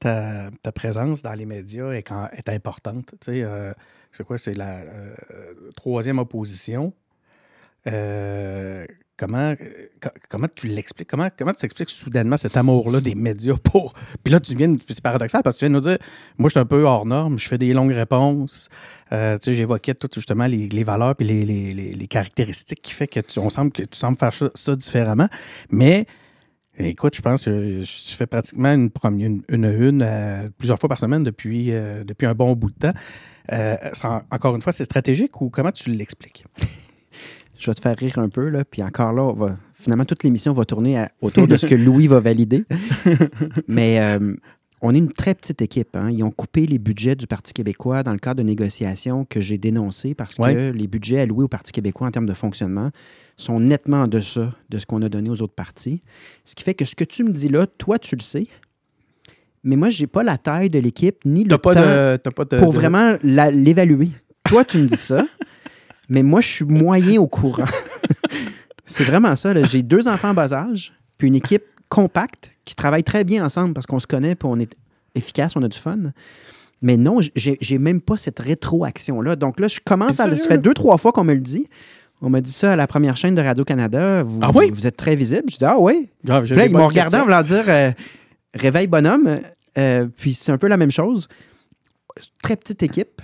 Ta, 0.00 0.50
ta 0.62 0.73
présence 0.73 1.23
dans 1.23 1.35
les 1.35 1.47
médias 1.47 1.90
est, 1.93 2.11
importante. 2.49 3.14
Euh, 3.28 3.73
c'est 4.12 4.25
quoi? 4.25 4.38
C'est 4.38 4.55
la 4.55 4.78
euh, 4.81 5.14
troisième 5.76 6.19
opposition. 6.19 6.93
Euh, 7.87 8.85
comment, 9.17 9.55
co- 10.00 10.11
comment 10.28 10.49
tu 10.55 10.67
l'expliques? 10.69 11.09
Comment, 11.09 11.28
comment 11.37 11.55
tu 11.55 11.64
expliques 11.64 11.90
soudainement 11.90 12.37
cet 12.37 12.57
amour-là 12.57 13.00
des 13.00 13.14
médias 13.14 13.57
pour. 13.62 13.95
Puis 14.25 14.33
là, 14.33 14.40
tu 14.40 14.55
viens. 14.55 14.75
C'est 14.88 15.00
paradoxal 15.00 15.43
parce 15.43 15.57
que 15.57 15.61
tu 15.61 15.64
viens 15.67 15.75
nous 15.75 15.81
dire 15.81 15.99
moi, 16.38 16.49
je 16.49 16.52
suis 16.52 16.61
un 16.61 16.67
peu 16.67 16.83
hors 16.85 17.07
norme, 17.07 17.38
je 17.38 17.49
fais 17.49 17.59
des 17.59 17.73
longues 17.73 17.93
réponses. 17.93 18.69
Tu 19.11 19.17
sais, 19.17 19.52
j'évoquais 19.55 19.95
tout 19.95 20.09
justement 20.14 20.47
les, 20.47 20.69
les 20.69 20.85
valeurs 20.85 21.17
puis 21.17 21.26
les, 21.26 21.45
les- 21.45 21.73
les- 21.73 21.95
les 21.95 22.07
caractéristiques 22.09 22.83
qui 22.83 22.93
fait 22.93 23.07
que 23.09 23.21
tu, 23.21 23.38
on 23.38 23.49
semble 23.49 23.73
que 23.73 23.83
tu 23.83 23.97
sembles 23.99 24.19
faire 24.19 24.35
ça, 24.35 24.50
ça 24.55 24.76
différemment. 24.76 25.28
Mais 25.71 26.05
Écoute, 26.78 27.16
je 27.16 27.23
pense 27.23 27.44
que 27.44 27.82
je 27.82 28.14
fais 28.14 28.26
pratiquement 28.26 28.73
une 28.73 28.90
une, 29.18 29.42
une, 29.49 29.64
une, 29.64 30.02
euh, 30.02 30.49
plusieurs 30.56 30.78
fois 30.78 30.88
par 30.88 30.99
semaine 31.00 31.25
depuis, 31.25 31.73
euh, 31.73 32.04
depuis 32.04 32.26
un 32.26 32.35
bon 32.35 32.54
bout 32.54 32.70
de 32.70 32.76
temps. 32.78 32.92
Euh, 33.52 33.76
encore 34.30 34.54
une 34.54 34.61
fois, 34.62 34.73
c'est 34.73 34.85
stratégique 34.85 35.40
ou 35.40 35.50
comment 35.50 35.73
tu 35.73 35.90
l'expliques? 35.90 36.44
Je 37.58 37.68
vais 37.68 37.75
te 37.75 37.80
faire 37.80 37.97
rire 37.97 38.18
un 38.20 38.28
peu, 38.28 38.49
là. 38.49 38.64
Puis 38.64 38.82
encore 38.85 39.12
là, 39.12 39.23
on 39.23 39.32
va, 39.32 39.56
finalement, 39.75 40.04
toute 40.04 40.23
l'émission 40.23 40.52
va 40.52 40.64
tourner 40.64 40.97
à- 40.99 41.11
autour 41.20 41.49
de 41.49 41.56
ce 41.56 41.66
que 41.66 41.75
Louis 41.75 42.06
va 42.06 42.20
valider. 42.20 42.64
Mais 43.66 43.99
euh, 43.99 44.37
on 44.80 44.94
est 44.94 44.99
une 44.99 45.11
très 45.12 45.35
petite 45.35 45.61
équipe. 45.62 45.97
hein. 45.97 46.11
Ils 46.11 46.23
ont 46.23 46.30
coupé 46.30 46.66
les 46.66 46.78
budgets 46.78 47.16
du 47.16 47.26
Parti 47.26 47.52
québécois 47.52 48.02
dans 48.02 48.12
le 48.12 48.18
cadre 48.18 48.38
de 48.38 48.47
négociations 48.47 49.25
que 49.25 49.40
j'ai 49.40 49.58
dénoncées 49.58 50.14
parce 50.14 50.37
que 50.37 50.70
les 50.73 50.87
budgets 50.87 51.20
alloués 51.20 51.44
au 51.44 51.49
Parti 51.49 51.73
québécois 51.73 52.06
en 52.06 52.11
termes 52.11 52.26
de 52.26 52.35
fonctionnement 52.35 52.90
sont 53.37 53.61
nettement 53.61 54.02
en 54.02 54.08
deçà 54.08 54.52
de 54.70 54.78
ce 54.78 54.87
qu'on 54.87 55.02
a 55.02 55.08
donné 55.08 55.30
aux 55.30 55.42
autres 55.42 55.54
partis. 55.54 56.02
Ce 56.44 56.54
qui 56.54 56.62
fait 56.64 56.75
que 56.75 56.85
ce 56.85 56.94
que 56.94 57.04
tu 57.04 57.25
me 57.25 57.30
dis 57.30 57.49
là, 57.49 57.66
toi, 57.66 57.99
tu 57.99 58.14
le 58.16 58.20
sais. 58.23 58.47
Mais 59.64 59.75
moi, 59.76 59.90
je 59.90 60.00
n'ai 60.02 60.06
pas 60.06 60.23
la 60.23 60.38
taille 60.38 60.70
de 60.70 60.78
l'équipe 60.78 61.18
ni 61.25 61.44
le 61.44 61.58
pas 61.58 61.75
temps 61.75 61.80
de. 61.80 62.16
t'as 62.23 62.30
pas 62.30 62.44
de- 62.44 62.58
pour 62.58 62.73
de- 62.73 62.78
vraiment 62.78 63.16
l'évaluer. 63.23 64.11
Toi, 64.44 64.64
tu 64.64 64.78
me 64.78 64.87
dis 64.87 64.97
ça, 64.97 65.26
mais 66.08 66.23
moi, 66.23 66.40
je 66.40 66.49
suis 66.49 66.64
moyen 66.64 67.20
au 67.20 67.26
courant. 67.26 67.64
c'est 68.87 69.04
vraiment 69.04 69.35
ça. 69.37 69.61
J'ai 69.64 69.82
deux 69.82 70.08
enfants 70.08 70.30
en 70.30 70.35
bas 70.35 70.52
âge, 70.52 70.92
puis 71.18 71.28
une 71.28 71.35
équipe 71.35 71.64
compacte 71.88 72.52
qui 72.64 72.75
travaille 72.75 73.02
très 73.04 73.25
bien 73.25 73.45
ensemble 73.45 73.75
parce 73.75 73.87
qu'on 73.87 73.99
se 74.00 74.07
connaît, 74.07 74.35
puis 74.35 74.49
on 74.50 74.59
est 74.59 74.75
efficace, 75.14 75.57
on 75.57 75.62
a 75.62 75.68
du 75.68 75.78
fun. 75.78 75.99
Mais 76.80 76.97
non, 76.97 77.18
j'ai 77.35 77.78
même 77.78 78.00
pas 78.00 78.16
cette 78.16 78.38
rétroaction-là. 78.38 79.35
Donc 79.37 79.59
là, 79.59 79.66
je 79.68 79.80
commence 79.85 80.21
à. 80.21 80.30
Ça 80.37 80.49
fait 80.49 80.59
deux, 80.59 80.75
trois 80.75 80.97
fois 80.97 81.11
qu'on 81.12 81.25
me 81.25 81.35
le 81.35 81.40
dit. 81.40 81.68
On 82.21 82.30
m'a 82.30 82.40
dit 82.40 82.52
ça 82.52 82.73
à 82.73 82.76
la 82.76 82.87
première 82.87 83.16
chaîne 83.16 83.35
de 83.35 83.42
Radio-Canada. 83.42 84.23
Vous, 84.23 84.40
Ah 84.42 84.50
oui? 84.54 84.71
vous 84.73 84.87
êtes 84.87 84.97
très 84.97 85.16
visible. 85.16 85.45
Je 85.50 85.57
dis 85.57 85.64
Ah 85.64 85.78
oui. 85.78 86.11
Ah, 86.28 86.40
Puis 86.40 86.54
là, 86.54 86.66
ils 86.66 86.73
m'ont 86.73 86.87
regardé 86.87 87.16
en 87.16 87.25
voulant 87.25 87.42
dire 87.42 87.64
euh, 87.68 87.90
Réveil 88.54 88.87
bonhomme. 88.87 89.37
Euh, 89.76 90.07
puis 90.16 90.35
c'est 90.35 90.52
un 90.52 90.59
peu 90.59 90.66
la 90.68 90.76
même 90.76 90.90
chose. 90.90 91.28
Très 92.42 92.57
petite 92.57 92.83
équipe. 92.83 93.23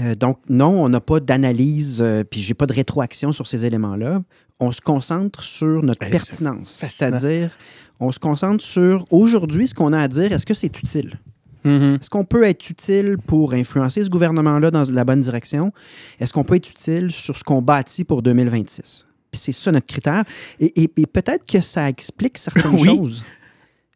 Euh, 0.00 0.14
donc, 0.14 0.38
non, 0.48 0.82
on 0.82 0.88
n'a 0.88 1.00
pas 1.00 1.20
d'analyse, 1.20 2.02
puis 2.30 2.40
j'ai 2.40 2.54
pas 2.54 2.66
de 2.66 2.72
rétroaction 2.72 3.32
sur 3.32 3.46
ces 3.46 3.66
éléments-là. 3.66 4.22
On 4.60 4.72
se 4.72 4.80
concentre 4.80 5.42
sur 5.42 5.82
notre 5.82 6.00
Ben, 6.00 6.10
pertinence. 6.10 6.68
C'est-à-dire, 6.68 7.50
on 7.98 8.12
se 8.12 8.18
concentre 8.18 8.62
sur 8.62 9.06
aujourd'hui 9.10 9.66
ce 9.68 9.74
qu'on 9.74 9.92
a 9.92 10.00
à 10.00 10.08
dire, 10.08 10.32
est-ce 10.32 10.44
que 10.46 10.54
c'est 10.54 10.78
utile? 10.82 11.18
Mhm. 11.64 11.98
Est-ce 12.00 12.08
qu'on 12.10 12.24
peut 12.24 12.44
être 12.44 12.68
utile 12.70 13.16
pour 13.26 13.52
influencer 13.52 14.02
ce 14.04 14.08
gouvernement-là 14.10 14.70
dans 14.70 14.84
la 14.90 15.04
bonne 15.04 15.20
direction? 15.20 15.72
Est-ce 16.18 16.32
qu'on 16.32 16.44
peut 16.44 16.54
être 16.56 16.70
utile 16.70 17.10
sur 17.10 17.36
ce 17.36 17.44
qu'on 17.44 17.60
bâtit 17.62 18.04
pour 18.04 18.22
2026? 18.22 19.06
Puis 19.30 19.40
c'est 19.40 19.52
ça 19.52 19.70
notre 19.70 19.86
critère. 19.86 20.24
Et, 20.58 20.82
et- 20.82 20.90
et 20.96 21.06
peut-être 21.06 21.46
que 21.46 21.60
ça 21.60 21.88
explique 21.88 22.38
certaines 22.38 22.74
Oui. 22.80 22.84
choses. 22.84 23.24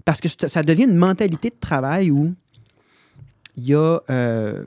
Parce 0.05 0.21
que 0.21 0.29
ça 0.49 0.63
devient 0.63 0.85
une 0.85 0.97
mentalité 0.97 1.49
de 1.49 1.57
travail 1.59 2.11
où 2.11 2.35
il 3.57 3.69
y 3.69 3.75
a 3.75 4.01
euh, 4.11 4.65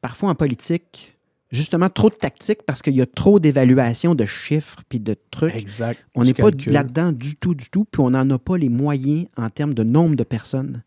parfois 0.00 0.30
en 0.30 0.34
politique 0.34 1.11
justement 1.52 1.88
trop 1.88 2.08
de 2.10 2.14
tactique 2.14 2.62
parce 2.66 2.82
qu'il 2.82 2.96
y 2.96 3.00
a 3.02 3.06
trop 3.06 3.38
d'évaluation 3.38 4.14
de 4.16 4.24
chiffres 4.26 4.78
puis 4.88 4.98
de 4.98 5.14
trucs. 5.30 5.54
Exact. 5.54 6.00
On 6.14 6.24
n'est 6.24 6.34
pas 6.34 6.50
là-dedans 6.66 7.12
du 7.12 7.36
tout, 7.36 7.54
du 7.54 7.68
tout, 7.70 7.84
puis 7.84 8.00
on 8.00 8.10
n'en 8.10 8.28
a 8.30 8.38
pas 8.38 8.56
les 8.58 8.68
moyens 8.70 9.26
en 9.36 9.48
termes 9.50 9.74
de 9.74 9.84
nombre 9.84 10.16
de 10.16 10.24
personnes 10.24 10.82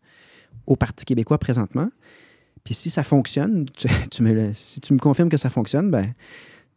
au 0.66 0.76
Parti 0.76 1.04
québécois 1.04 1.38
présentement. 1.38 1.88
Puis 2.64 2.74
si 2.74 2.90
ça 2.90 3.04
fonctionne, 3.04 3.66
tu, 3.76 3.86
tu 4.10 4.22
me 4.22 4.32
le- 4.32 4.52
si 4.52 4.80
tu 4.80 4.92
me 4.92 4.98
confirmes 4.98 5.28
que 5.28 5.36
ça 5.36 5.50
fonctionne, 5.50 5.90
ben 5.90 6.12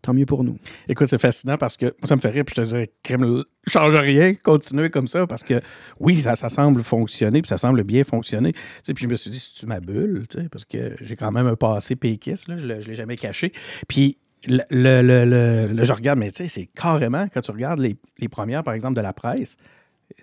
tant 0.01 0.13
mieux 0.13 0.25
pour 0.25 0.43
nous. 0.43 0.57
Écoute, 0.87 1.07
c'est 1.07 1.19
fascinant 1.19 1.57
parce 1.57 1.77
que 1.77 1.85
moi, 1.85 2.05
ça 2.05 2.15
me 2.15 2.21
fait 2.21 2.29
rire, 2.29 2.43
puis 2.45 2.55
je 2.57 2.61
te 2.61 2.67
dirais, 2.67 2.91
crème, 3.03 3.43
change 3.67 3.95
rien, 3.95 4.33
continuez 4.33 4.89
comme 4.89 5.07
ça, 5.07 5.27
parce 5.27 5.43
que 5.43 5.61
oui, 5.99 6.21
ça, 6.21 6.35
semble 6.35 6.83
fonctionner, 6.83 7.41
puis 7.41 7.49
ça 7.49 7.57
semble 7.57 7.83
bien 7.83 8.03
fonctionner. 8.03 8.53
Tu 8.83 8.93
puis 8.93 9.03
je 9.03 9.09
me 9.09 9.15
suis 9.15 9.31
dit, 9.31 9.39
bulle, 9.81 10.25
tu 10.29 10.41
sais, 10.41 10.49
parce 10.49 10.65
que 10.65 10.95
j'ai 11.01 11.15
quand 11.15 11.31
même 11.31 11.47
un 11.47 11.55
passé 11.55 11.95
péquiste, 11.95 12.47
là, 12.47 12.57
je 12.57 12.65
ne 12.65 12.73
l'ai 12.73 12.93
jamais 12.93 13.15
caché. 13.17 13.51
Puis 13.87 14.17
le, 14.47 14.61
le, 14.69 15.01
le- 15.01 15.73
le- 15.73 15.83
je 15.83 15.93
regarde, 15.93 16.19
mais 16.19 16.31
tu 16.31 16.43
sais, 16.43 16.47
c'est 16.49 16.65
carrément, 16.67 17.27
quand 17.33 17.41
tu 17.41 17.51
regardes 17.51 17.79
les, 17.79 17.97
les 18.19 18.29
premières, 18.29 18.63
par 18.63 18.73
exemple, 18.73 18.95
de 18.95 19.01
la 19.01 19.13
presse, 19.13 19.57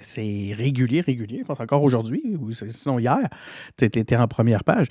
c'est 0.01 0.53
régulier, 0.57 1.01
régulier. 1.01 1.41
Je 1.41 1.45
pense 1.45 1.61
encore 1.61 1.83
aujourd'hui, 1.83 2.23
ou 2.41 2.51
sinon 2.53 2.99
hier, 2.99 3.29
tu 3.77 3.85
étais 3.85 4.17
en 4.17 4.27
première 4.27 4.65
page. 4.65 4.87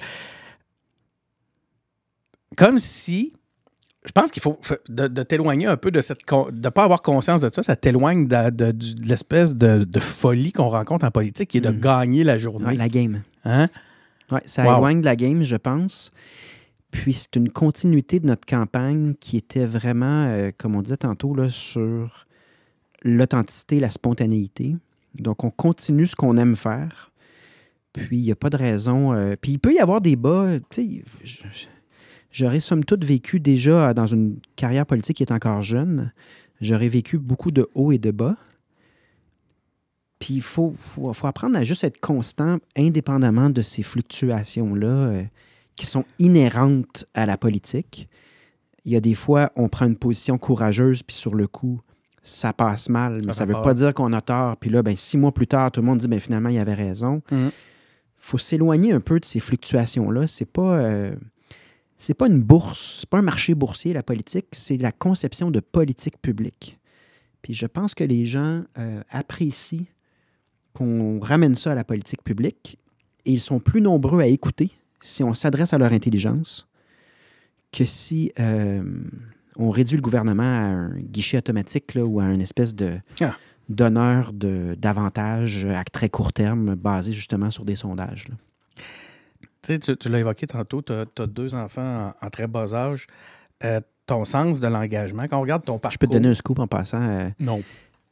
Comme 2.55 2.79
si 2.79 3.33
je 4.05 4.11
pense 4.11 4.31
qu'il 4.31 4.41
faut 4.41 4.59
de, 4.89 5.07
de 5.07 5.23
t'éloigner 5.23 5.65
un 5.65 5.77
peu 5.77 5.91
de 5.91 6.01
cette 6.01 6.19
de 6.51 6.69
pas 6.69 6.83
avoir 6.83 7.01
conscience 7.01 7.41
de 7.41 7.49
ça, 7.51 7.63
ça 7.63 7.75
t'éloigne 7.75 8.27
de, 8.27 8.49
de- 8.51 8.75
l'espèce 9.07 9.55
de, 9.55 9.85
folie 9.99 10.51
qu'on 10.51 10.69
rencontre 10.69 11.05
en 11.05 11.11
politique, 11.11 11.49
qui 11.49 11.57
est 11.57 11.61
de 11.61 11.69
Mhm. 11.69 11.79
gagner 11.79 12.23
la 12.23 12.37
journée. 12.37 12.65
Ouais, 12.67 12.75
la 12.75 12.89
game. 12.89 13.21
Hein? 13.45 13.67
Ouais, 14.31 14.41
ça 14.45 14.63
Wow. 14.65 14.77
éloigne 14.77 15.01
de 15.01 15.05
la 15.05 15.15
game, 15.15 15.43
je 15.43 15.55
pense. 15.55 16.11
Puis 16.91 17.13
c'est 17.13 17.35
une 17.35 17.49
continuité 17.49 18.19
de 18.19 18.27
notre 18.27 18.45
campagne 18.45 19.15
qui 19.19 19.37
était 19.37 19.65
vraiment, 19.65 20.25
euh, 20.27 20.51
comme 20.57 20.75
on 20.75 20.81
disait 20.81 20.97
tantôt, 20.97 21.35
là, 21.35 21.49
sur 21.49 22.25
l'authenticité, 23.03 23.79
la 23.79 23.89
spontanéité. 23.89 24.75
Donc 25.15 25.43
on 25.43 25.49
continue 25.51 26.05
ce 26.05 26.15
qu'on 26.15 26.37
aime 26.37 26.55
faire. 26.55 27.11
Puis 27.93 28.17
il 28.17 28.23
n'y 28.23 28.31
a 28.31 28.35
pas 28.35 28.49
de 28.49 28.57
raison. 28.57 29.13
euh, 29.13 29.35
puis 29.39 29.53
il 29.53 29.59
peut 29.59 29.73
y 29.73 29.79
avoir 29.79 30.01
des 30.01 30.15
bas. 30.15 30.57
Tu 30.69 30.81
sais, 30.83 31.03
je- 31.23 31.35
je- 31.53 31.65
j'aurais 32.35 32.59
somme 32.59 32.83
toute 32.83 33.05
vécu 33.05 33.39
déjà 33.39 33.93
dans 33.93 34.07
une 34.07 34.39
carrière 34.57 34.85
politique 34.85 35.17
qui 35.17 35.23
est 35.23 35.31
encore 35.31 35.61
jeune. 35.61 36.11
J'aurais 36.59 36.89
vécu 36.89 37.17
beaucoup 37.17 37.49
de 37.49 37.69
hauts 37.75 37.93
et 37.93 37.97
de 37.97 38.11
bas. 38.11 38.35
Puis 40.19 40.35
il 40.35 40.41
faut, 40.41 40.73
faut, 40.77 41.11
faut 41.13 41.27
apprendre 41.27 41.57
à 41.57 41.63
juste 41.63 41.83
être 41.85 41.99
constant, 42.01 42.57
indépendamment 42.75 43.49
de 43.49 43.61
ces 43.61 43.83
fluctuations-là 43.83 44.87
euh, 44.87 45.23
qui 45.75 45.85
sont 45.85 46.03
inhérentes 46.19 47.05
à 47.13 47.25
la 47.25 47.37
politique. 47.37 48.09
Il 48.83 48.91
y 48.91 48.95
a 48.97 49.01
des 49.01 49.15
fois, 49.15 49.51
on 49.55 49.69
prend 49.69 49.85
une 49.85 49.97
position 49.97 50.37
courageuse, 50.37 51.03
puis 51.03 51.15
sur 51.15 51.35
le 51.35 51.47
coup, 51.47 51.79
ça 52.21 52.51
passe 52.53 52.89
mal, 52.89 53.21
mais 53.25 53.33
Ça 53.33 53.45
ne 53.45 53.53
veut 53.53 53.61
pas 53.61 53.73
dire 53.73 53.93
qu'on 53.93 54.11
a 54.13 54.21
tort. 54.21 54.57
Puis 54.57 54.69
là, 54.69 54.83
ben, 54.83 54.95
six 54.97 55.17
mois 55.17 55.31
plus 55.31 55.47
tard, 55.47 55.71
tout 55.71 55.79
le 55.81 55.85
monde 55.85 55.99
dit 55.99 56.07
ben, 56.07 56.19
finalement, 56.19 56.49
il 56.49 56.57
avait 56.59 56.73
raison. 56.73 57.21
Mhm. 57.31 57.51
faut 58.17 58.37
s'éloigner 58.37 58.91
un 58.91 58.99
peu 58.99 59.19
de 59.19 59.25
ces 59.25 59.39
fluctuations-là. 59.39 60.27
C'est 60.27 60.51
pas. 60.51 60.79
euh, 60.79 61.15
c'est 62.05 62.13
pas 62.13 62.27
une 62.27 62.41
bourse, 62.41 62.97
c'est 62.99 63.09
pas 63.09 63.17
un 63.19 63.23
marché 63.23 63.55
boursier, 63.55 63.93
la 63.93 64.03
politique, 64.03 64.47
c'est 64.51 64.77
la 64.77 64.91
conception 64.91 65.49
de 65.51 65.59
politique 65.59 66.21
publique. 66.21 66.77
Puis 67.41 67.53
je 67.53 67.65
pense 67.65 67.93
que 67.95 68.03
les 68.03 68.25
gens 68.25 68.63
euh, 68.77 69.01
apprécient 69.09 69.85
qu'on 70.73 71.19
ramène 71.19 71.55
ça 71.55 71.71
à 71.71 71.75
la 71.75 71.83
politique 71.83 72.23
publique 72.23 72.77
et 73.25 73.31
ils 73.31 73.41
sont 73.41 73.59
plus 73.59 73.81
nombreux 73.81 74.19
à 74.21 74.27
écouter 74.27 74.71
si 74.99 75.23
on 75.23 75.33
s'adresse 75.33 75.73
à 75.73 75.77
leur 75.77 75.93
intelligence 75.93 76.67
que 77.71 77.85
si 77.85 78.31
euh, 78.39 78.83
on 79.57 79.69
réduit 79.69 79.95
le 79.97 80.01
gouvernement 80.01 80.43
à 80.43 80.65
un 80.67 80.89
guichet 80.99 81.37
automatique 81.37 81.93
là, 81.95 82.05
ou 82.05 82.19
à 82.19 82.25
une 82.25 82.41
espèce 82.41 82.73
de 82.75 82.99
Ah. 83.21 83.35
d'honneur 83.69 84.31
de- 84.33 84.75
d'avantages 84.77 85.65
à 85.65 85.83
très 85.85 86.09
court 86.09 86.33
terme 86.33 86.75
basé 86.75 87.11
justement 87.13 87.51
sur 87.51 87.65
des 87.65 87.75
sondages. 87.75 88.27
là. 88.29 88.35
Tu 89.65 89.79
sais, 89.81 89.95
tu, 89.95 90.09
l'as 90.09 90.19
évoqué 90.19 90.47
tantôt, 90.47 90.81
tu 90.81 90.93
as, 90.93 91.27
deux 91.27 91.55
enfants 91.55 92.13
en, 92.21 92.25
en 92.27 92.29
très 92.29 92.47
bas 92.47 92.73
âge. 92.73 93.07
Euh, 93.63 93.79
ton 94.05 94.23
sens 94.25 94.59
de 94.59 94.67
l'engagement, 94.67 95.23
quand 95.27 95.37
on 95.37 95.41
regarde 95.41 95.63
ton 95.63 95.79
parcours... 95.79 95.93
Je 95.93 95.97
peux 95.97 96.07
te 96.07 96.13
donner 96.13 96.29
un 96.29 96.35
scoop 96.35 96.59
en 96.59 96.67
passant. 96.67 97.01
euh, 97.01 97.29
Non. 97.39 97.61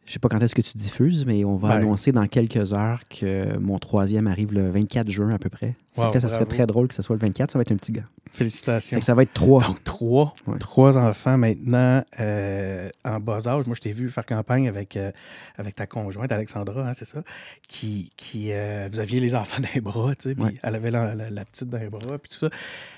Je 0.06 0.14
sais 0.14 0.20
pas 0.20 0.28
quand 0.30 0.40
est-ce 0.42 0.54
que 0.56 0.62
tu 0.62 0.78
diffuses, 0.78 1.26
mais 1.26 1.46
on 1.46 1.56
va 1.56 1.70
Ben. 1.70 1.76
annoncer 1.78 2.12
dans 2.12 2.28
quelques 2.28 2.74
heures 2.74 3.02
que 3.10 3.58
mon 3.58 3.80
troisième 3.80 4.28
arrive 4.28 4.54
le 4.54 4.70
24 4.70 5.10
juin 5.10 5.30
à 5.32 5.38
peu 5.40 5.50
près. 5.50 5.76
Fait 5.96 6.02
Wow, 6.02 6.10
que 6.10 6.16
là, 6.16 6.22
ça 6.22 6.30
serait 6.30 6.46
très 6.46 6.66
drôle 6.66 6.88
que 6.88 6.94
ce 6.96 7.02
soit 7.04 7.16
le 7.16 7.22
24. 7.22 7.52
Ça 7.52 7.60
va 7.60 7.62
être 7.62 7.72
un 7.72 7.76
petit 7.76 7.92
gars. 7.92 8.04
Félicitations. 8.32 8.96
Fait 8.96 9.00
que 9.00 9.06
ça 9.06 9.14
va 9.14 9.22
être 9.24 9.34
trois. 9.34 9.62
Donc, 9.64 9.84
trois. 9.84 10.34
Ouais. 10.48 10.58
Trois 10.58 10.98
enfants 10.98 11.38
maintenant 11.38 12.04
euh, 12.20 12.90
en 13.06 13.20
bas 13.20 13.48
âge. 13.48 13.66
Moi, 13.68 13.76
je 13.76 13.82
t'ai 13.82 13.92
vu 13.94 14.10
faire 14.10 14.26
campagne 14.26 14.68
avec, 14.68 14.98
euh, 14.98 15.12
avec 15.58 15.76
ta 15.76 15.86
conjointe, 15.86 16.32
Alexandra, 16.32 16.88
hein, 16.90 16.94
c'est 16.94 17.06
ça? 17.06 17.22
Qui, 17.68 18.12
qui 18.18 18.52
euh, 18.52 18.90
vous 18.92 19.00
aviez 19.00 19.20
les 19.20 19.36
enfants 19.36 19.62
dans 19.62 19.70
les 19.76 19.82
bras, 19.82 20.16
tu 20.16 20.30
sais, 20.30 20.36
puis 20.36 20.44
Ouais. 20.46 20.54
elle 20.64 20.76
avait 20.76 20.90
la, 20.92 21.14
la- 21.14 21.30
la 21.30 21.46
petite 21.46 21.70
dans 21.70 21.78
les 21.78 21.90
bras, 21.90 22.18
puis 22.18 22.32
tout 22.32 22.38
ça. 22.38 22.50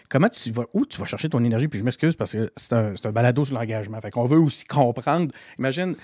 Comment 0.09 0.29
tu 0.29 0.51
vas, 0.51 0.65
où 0.74 0.85
tu 0.85 1.00
vas 1.00 1.05
chercher 1.05 1.29
ton 1.29 1.43
énergie? 1.43 1.67
Puis 1.67 1.79
je 1.79 1.83
m'excuse 1.83 2.15
parce 2.15 2.31
que 2.31 2.50
c'est 2.55 2.74
un, 2.74 2.93
un 3.03 3.12
balado 3.12 3.45
sur 3.45 3.55
l'engagement. 3.55 4.00
Fait 4.01 4.12
qu'on 4.12 4.25
veut 4.25 4.39
aussi 4.39 4.65
comprendre. 4.65 5.31
Imagine, 5.59 5.95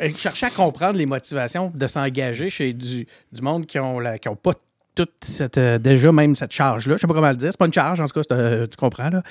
euh, 0.00 0.08
chercher 0.10 0.46
à 0.46 0.50
comprendre 0.50 0.98
les 0.98 1.06
motivations 1.06 1.72
de 1.74 1.86
s'engager 1.86 2.50
chez 2.50 2.72
du, 2.72 3.06
du 3.32 3.42
monde 3.42 3.66
qui 3.66 3.78
ont, 3.78 4.00
pas 4.42 4.54
toute 4.94 5.12
cette, 5.22 5.58
euh, 5.58 5.78
déjà 5.78 6.10
même 6.10 6.34
cette 6.34 6.52
charge-là. 6.52 6.96
Je 6.96 7.00
sais 7.00 7.06
pas 7.06 7.14
comment 7.14 7.30
le 7.30 7.36
dire. 7.36 7.50
C'est 7.52 7.58
pas 7.58 7.66
une 7.66 7.72
charge, 7.72 8.00
en 8.00 8.06
tout 8.06 8.20
cas, 8.20 8.34
euh, 8.34 8.66
tu 8.66 8.76
comprends, 8.76 9.10
là. 9.10 9.22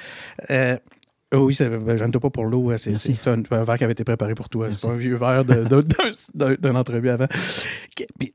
Euh, 1.34 1.38
oh 1.40 1.46
oui, 1.48 1.58
ben, 1.60 1.98
gêne-toi 1.98 2.22
pas 2.22 2.30
pour 2.30 2.46
l'eau. 2.46 2.72
euh, 2.72 2.78
C'est, 2.78 3.28
un, 3.28 3.42
un 3.52 3.64
verre 3.66 3.78
qui 3.78 3.84
avait 3.84 3.92
été 3.94 4.04
préparé 4.06 4.34
pour 4.34 4.48
toi. 4.50 4.72
C'est 4.72 4.80
pas 4.82 4.90
un 4.94 4.96
vieux 4.96 5.18
verre 5.18 5.44
d'une 5.44 6.76
entrevue 6.78 7.10
avant. 7.10 7.28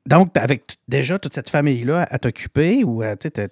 Donc, 0.06 0.36
avec 0.36 0.76
déjà 0.88 1.18
toute 1.18 1.32
cette 1.32 1.48
famille-là 1.48 2.06
à 2.10 2.18
t'occuper, 2.18 2.84
ou 2.84 3.02
euh, 3.02 3.16
tu 3.18 3.30
t'es 3.30 3.48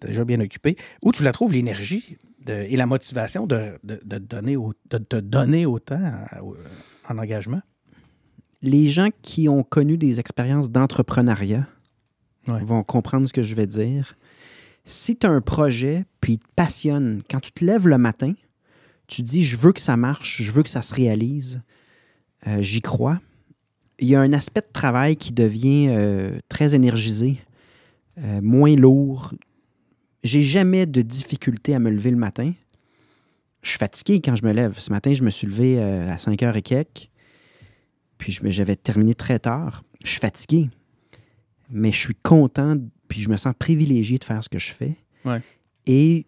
déjà 0.00 0.24
bien 0.24 0.40
occupé, 0.40 0.76
où 1.02 1.10
tu 1.12 1.22
la 1.24 1.32
trouves 1.32 1.52
l'énergie 1.52 2.16
et 2.46 2.76
la 2.76 2.86
motivation 2.86 3.46
de, 3.46 3.72
de, 3.82 3.98
de 4.04 4.18
donner 4.18 4.56
au- 4.56 4.74
de 4.90 4.98
te 4.98 5.16
donner 5.16 5.66
autant 5.66 6.12
au- 6.42 6.56
en 7.08 7.18
engagement? 7.18 7.62
Les 8.62 8.88
gens 8.90 9.08
qui 9.22 9.48
ont 9.48 9.62
connu 9.62 9.98
des 9.98 10.20
expériences 10.20 10.70
d'entrepreneuriat 10.70 11.66
Ouais. 12.46 12.62
vont 12.62 12.82
comprendre 12.82 13.26
ce 13.26 13.32
que 13.32 13.42
je 13.42 13.54
vais 13.54 13.66
dire. 13.66 14.16
Si 14.84 15.16
tu 15.16 15.26
as 15.26 15.30
un 15.30 15.40
projet, 15.40 16.04
puis 16.20 16.34
il 16.34 16.38
te 16.38 16.44
passionne, 16.54 17.22
quand 17.30 17.40
tu 17.40 17.52
te 17.52 17.64
lèves 17.64 17.88
le 17.88 17.96
matin, 17.96 18.34
tu 19.06 19.22
dis 19.22 19.44
je 19.44 19.56
veux 19.56 19.72
que 19.72 19.80
ça 19.80 19.96
marche, 19.96 20.42
je 20.42 20.50
veux 20.50 20.62
que 20.62 20.70
ça 20.70 20.82
se 20.82 20.94
réalise, 20.94 21.62
euh, 22.46 22.60
j'y 22.60 22.80
crois. 22.80 23.20
Il 23.98 24.08
y 24.08 24.14
a 24.14 24.20
un 24.20 24.32
aspect 24.32 24.60
de 24.60 24.72
travail 24.72 25.16
qui 25.16 25.32
devient 25.32 25.88
euh, 25.90 26.38
très 26.48 26.74
énergisé, 26.74 27.38
euh, 28.18 28.40
moins 28.42 28.74
lourd. 28.74 29.34
J'ai 30.22 30.42
jamais 30.42 30.86
de 30.86 31.02
difficulté 31.02 31.74
à 31.74 31.78
me 31.78 31.90
lever 31.90 32.10
le 32.10 32.16
matin. 32.16 32.52
Je 33.62 33.70
suis 33.70 33.78
fatigué 33.78 34.20
quand 34.20 34.36
je 34.36 34.44
me 34.44 34.52
lève. 34.52 34.78
Ce 34.78 34.90
matin, 34.90 35.14
je 35.14 35.22
me 35.22 35.30
suis 35.30 35.46
levé 35.46 35.80
à 35.80 36.18
5 36.18 36.38
h 36.38 36.56
et 36.56 36.62
quelques. 36.62 37.10
Puis 38.18 38.38
j'avais 38.44 38.76
terminé 38.76 39.14
très 39.14 39.38
tard. 39.38 39.82
Je 40.02 40.10
suis 40.10 40.20
fatigué. 40.20 40.70
Mais 41.70 41.92
je 41.92 41.98
suis 41.98 42.14
content, 42.14 42.76
puis 43.08 43.22
je 43.22 43.30
me 43.30 43.36
sens 43.36 43.54
privilégié 43.58 44.18
de 44.18 44.24
faire 44.24 44.42
ce 44.44 44.50
que 44.50 44.58
je 44.58 44.72
fais. 44.72 44.96
Ouais. 45.24 45.40
Et 45.86 46.26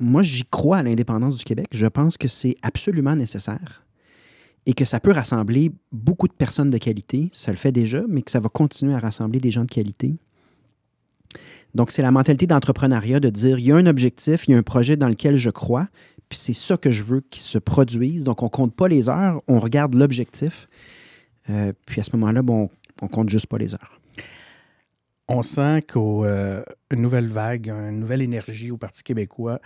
moi, 0.00 0.22
j'y 0.22 0.44
crois 0.44 0.78
à 0.78 0.82
l'indépendance 0.82 1.36
du 1.36 1.44
Québec. 1.44 1.68
Je 1.72 1.86
pense 1.86 2.16
que 2.16 2.28
c'est 2.28 2.56
absolument 2.62 3.16
nécessaire 3.16 3.84
et 4.66 4.74
que 4.74 4.84
ça 4.84 5.00
peut 5.00 5.12
rassembler 5.12 5.72
beaucoup 5.92 6.28
de 6.28 6.32
personnes 6.32 6.70
de 6.70 6.78
qualité. 6.78 7.30
Ça 7.32 7.50
le 7.50 7.56
fait 7.56 7.72
déjà, 7.72 8.02
mais 8.08 8.22
que 8.22 8.30
ça 8.30 8.40
va 8.40 8.48
continuer 8.48 8.94
à 8.94 8.98
rassembler 8.98 9.40
des 9.40 9.50
gens 9.50 9.64
de 9.64 9.70
qualité. 9.70 10.16
Donc, 11.74 11.90
c'est 11.90 12.02
la 12.02 12.10
mentalité 12.10 12.46
d'entrepreneuriat 12.46 13.20
de 13.20 13.30
dire 13.30 13.58
il 13.58 13.66
y 13.66 13.72
a 13.72 13.76
un 13.76 13.86
objectif, 13.86 14.46
il 14.46 14.52
y 14.52 14.54
a 14.54 14.58
un 14.58 14.62
projet 14.62 14.96
dans 14.96 15.08
lequel 15.08 15.36
je 15.36 15.50
crois, 15.50 15.88
puis 16.28 16.38
c'est 16.38 16.52
ça 16.52 16.76
que 16.76 16.90
je 16.90 17.02
veux 17.02 17.20
qu'il 17.20 17.42
se 17.42 17.58
produise. 17.58 18.24
Donc, 18.24 18.42
on 18.42 18.48
compte 18.48 18.74
pas 18.74 18.88
les 18.88 19.08
heures, 19.08 19.42
on 19.48 19.58
regarde 19.58 19.94
l'objectif. 19.94 20.68
Euh, 21.50 21.72
puis 21.86 22.00
à 22.00 22.04
ce 22.04 22.14
moment-là, 22.16 22.42
bon, 22.42 22.70
on 23.00 23.08
compte 23.08 23.28
juste 23.28 23.46
pas 23.46 23.58
les 23.58 23.74
heures. 23.74 24.00
On 25.28 25.42
sent 25.42 25.82
qu'une 25.82 26.64
nouvelle 26.96 27.28
vague, 27.28 27.68
une 27.68 28.00
nouvelle 28.00 28.22
énergie 28.22 28.70
au 28.70 28.78
Parti 28.78 29.02
québécois. 29.02 29.60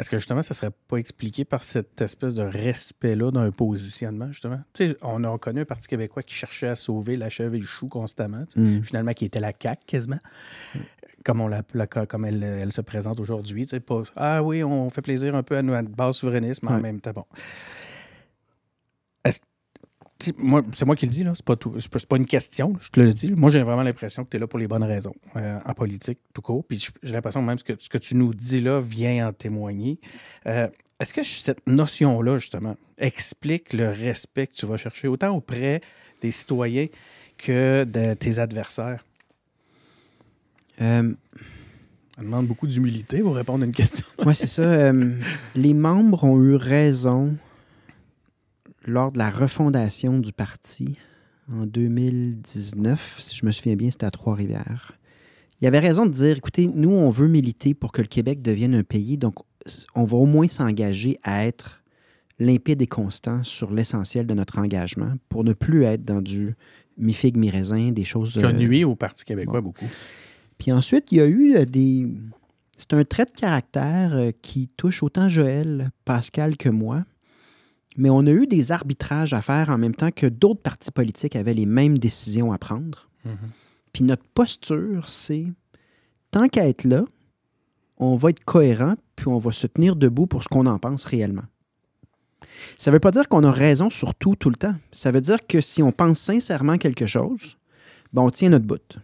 Est-ce 0.00 0.08
que 0.08 0.16
justement, 0.16 0.42
ça 0.42 0.54
ne 0.54 0.56
serait 0.56 0.72
pas 0.88 0.96
expliqué 0.96 1.44
par 1.44 1.62
cette 1.62 2.00
espèce 2.00 2.34
de 2.34 2.42
respect-là 2.42 3.30
d'un 3.30 3.50
positionnement, 3.50 4.28
justement? 4.28 4.58
On 5.02 5.22
a 5.24 5.38
connu 5.38 5.60
un 5.60 5.64
Parti 5.66 5.88
québécois 5.88 6.22
qui 6.22 6.34
cherchait 6.34 6.68
à 6.68 6.74
sauver 6.74 7.14
la 7.14 7.28
chèvre 7.28 7.54
et 7.54 7.58
le 7.58 7.66
chou 7.66 7.86
constamment, 7.86 8.44
Mm. 8.56 8.80
finalement, 8.82 9.12
qui 9.12 9.26
était 9.26 9.40
la 9.40 9.52
CAQ 9.52 9.82
quasiment, 9.86 10.18
comme, 11.22 11.42
on 11.42 11.48
la, 11.48 11.60
la- 11.74 11.86
comme 11.86 12.24
elle, 12.24 12.42
elle 12.42 12.72
se 12.72 12.80
présente 12.80 13.20
aujourd'hui. 13.20 13.66
Ah 14.16 14.42
oui, 14.42 14.64
on 14.64 14.88
fait 14.88 15.02
plaisir 15.02 15.34
un 15.36 15.42
peu 15.42 15.58
à 15.58 15.62
notre 15.62 15.90
base 15.90 16.16
souverainiste, 16.16 16.62
mais 16.62 16.70
en 16.70 16.80
même 16.80 17.00
temps, 17.02 17.12
bon. 17.12 17.24
Moi, 20.38 20.62
c'est 20.74 20.84
moi 20.86 20.96
qui 20.96 21.06
le 21.06 21.10
dis, 21.10 21.24
là. 21.24 21.32
C'est 21.34 21.44
pas, 21.44 21.56
tout- 21.56 21.74
c'est 21.78 21.90
pas, 21.90 21.98
c'est 21.98 22.08
pas 22.08 22.16
une 22.16 22.26
question, 22.26 22.74
je 22.80 22.90
te 22.90 23.00
le 23.00 23.12
dis. 23.12 23.32
Moi, 23.32 23.50
j'ai 23.50 23.62
vraiment 23.62 23.82
l'impression 23.82 24.24
que 24.24 24.30
tu 24.30 24.36
es 24.36 24.40
là 24.40 24.46
pour 24.46 24.58
les 24.58 24.68
bonnes 24.68 24.82
raisons, 24.84 25.14
euh, 25.36 25.58
en 25.64 25.74
politique, 25.74 26.18
tout 26.34 26.42
court. 26.42 26.64
Puis 26.66 26.88
j'ai 27.02 27.12
l'impression 27.12 27.42
même 27.42 27.58
que 27.58 27.72
ce 27.78 27.88
que 27.88 27.98
tu 27.98 28.14
nous 28.16 28.34
dis 28.34 28.60
là 28.60 28.80
vient 28.80 29.28
en 29.28 29.32
témoigner. 29.32 29.98
Euh, 30.46 30.68
Est-ce 31.00 31.14
que 31.14 31.22
cette 31.22 31.66
notion-là, 31.66 32.38
justement, 32.38 32.76
explique 32.98 33.72
le 33.72 33.88
respect 33.90 34.46
que 34.48 34.54
tu 34.54 34.66
vas 34.66 34.76
chercher 34.76 35.08
autant 35.08 35.34
auprès 35.34 35.80
des 36.20 36.30
citoyens 36.30 36.86
que 37.38 37.84
de 37.84 38.14
tes 38.14 38.38
adversaires? 38.38 39.04
Euh, 40.82 41.14
Ça 42.16 42.22
demande 42.22 42.46
beaucoup 42.46 42.66
d'humilité 42.66 43.20
pour 43.20 43.34
répondre 43.34 43.62
à 43.62 43.66
une 43.66 43.72
question. 43.74 44.04
Oui, 44.26 44.34
c'est 44.34 44.46
ça. 44.46 44.62
Euh, 44.62 45.14
les 45.54 45.72
membres 45.74 46.24
ont 46.24 46.38
eu 46.42 46.54
raison 46.56 47.36
lors 48.84 49.12
de 49.12 49.18
la 49.18 49.30
refondation 49.30 50.18
du 50.18 50.32
parti 50.32 50.98
en 51.52 51.66
2019, 51.66 53.16
si 53.20 53.36
je 53.36 53.46
me 53.46 53.52
souviens 53.52 53.76
bien, 53.76 53.90
c'était 53.90 54.06
à 54.06 54.10
Trois-Rivières. 54.10 54.92
Il 55.60 55.64
y 55.64 55.68
avait 55.68 55.78
raison 55.78 56.06
de 56.06 56.12
dire, 56.12 56.38
écoutez, 56.38 56.70
nous, 56.72 56.90
on 56.90 57.10
veut 57.10 57.28
militer 57.28 57.74
pour 57.74 57.92
que 57.92 58.00
le 58.00 58.08
Québec 58.08 58.40
devienne 58.40 58.74
un 58.74 58.84
pays, 58.84 59.18
donc 59.18 59.34
on 59.94 60.04
va 60.04 60.16
au 60.16 60.26
moins 60.26 60.48
s'engager 60.48 61.18
à 61.22 61.46
être 61.46 61.82
limpide 62.38 62.80
et 62.80 62.86
constant 62.86 63.42
sur 63.42 63.70
l'essentiel 63.70 64.26
de 64.26 64.32
notre 64.32 64.58
engagement 64.58 65.12
pour 65.28 65.44
ne 65.44 65.52
plus 65.52 65.84
être 65.84 66.04
dans 66.04 66.22
du 66.22 66.54
mi-figue, 66.96 67.36
mi-raisin, 67.36 67.92
des 67.92 68.04
choses... 68.04 68.32
Qui 68.32 68.44
a 68.44 68.48
euh, 68.48 68.52
nuit 68.52 68.84
au 68.84 68.96
Parti 68.96 69.24
québécois 69.24 69.60
bon. 69.60 69.68
beaucoup. 69.68 69.86
puis 70.58 70.72
ensuite, 70.72 71.12
il 71.12 71.18
y 71.18 71.20
a 71.20 71.26
eu 71.26 71.56
euh, 71.56 71.64
des. 71.64 72.06
C'est 72.76 72.94
un 72.94 73.04
trait 73.04 73.26
de 73.26 73.30
caractère 73.30 74.14
euh, 74.14 74.30
qui 74.40 74.68
touche 74.68 75.02
autant 75.02 75.28
Joël, 75.28 75.90
Pascal 76.06 76.56
que 76.56 76.70
moi. 76.70 77.04
Mais 77.96 78.10
on 78.10 78.26
a 78.26 78.30
eu 78.30 78.46
des 78.46 78.72
arbitrages 78.72 79.34
à 79.34 79.40
faire 79.40 79.70
en 79.70 79.78
même 79.78 79.94
temps 79.94 80.10
que 80.10 80.26
d'autres 80.26 80.62
partis 80.62 80.90
politiques 80.90 81.36
avaient 81.36 81.54
les 81.54 81.66
mêmes 81.66 81.98
décisions 81.98 82.52
à 82.52 82.58
prendre. 82.58 83.08
Puis 83.92 84.04
notre 84.04 84.24
posture, 84.34 85.08
c'est 85.08 85.46
tant 86.30 86.48
qu'à 86.48 86.68
être 86.68 86.84
là, 86.84 87.04
on 87.98 88.16
va 88.16 88.30
être 88.30 88.44
cohérent, 88.44 88.94
puis 89.16 89.28
on 89.28 89.38
va 89.38 89.52
se 89.52 89.66
tenir 89.66 89.96
debout 89.96 90.26
pour 90.26 90.42
ce 90.42 90.48
qu'on 90.48 90.66
en 90.66 90.78
pense 90.78 91.04
réellement. 91.04 91.44
Ça 92.78 92.90
ne 92.90 92.96
veut 92.96 93.00
pas 93.00 93.10
dire 93.10 93.28
qu'on 93.28 93.44
a 93.44 93.50
raison 93.50 93.90
sur 93.90 94.14
tout 94.14 94.36
tout 94.36 94.48
le 94.48 94.56
temps. 94.56 94.74
Ça 94.92 95.10
veut 95.10 95.20
dire 95.20 95.46
que 95.46 95.60
si 95.60 95.82
on 95.82 95.92
pense 95.92 96.18
sincèrement 96.18 96.78
quelque 96.78 97.06
chose, 97.06 97.58
ben 98.12 98.22
on 98.22 98.30
tient 98.30 98.50
notre 98.50 98.66
bout. 98.66 98.98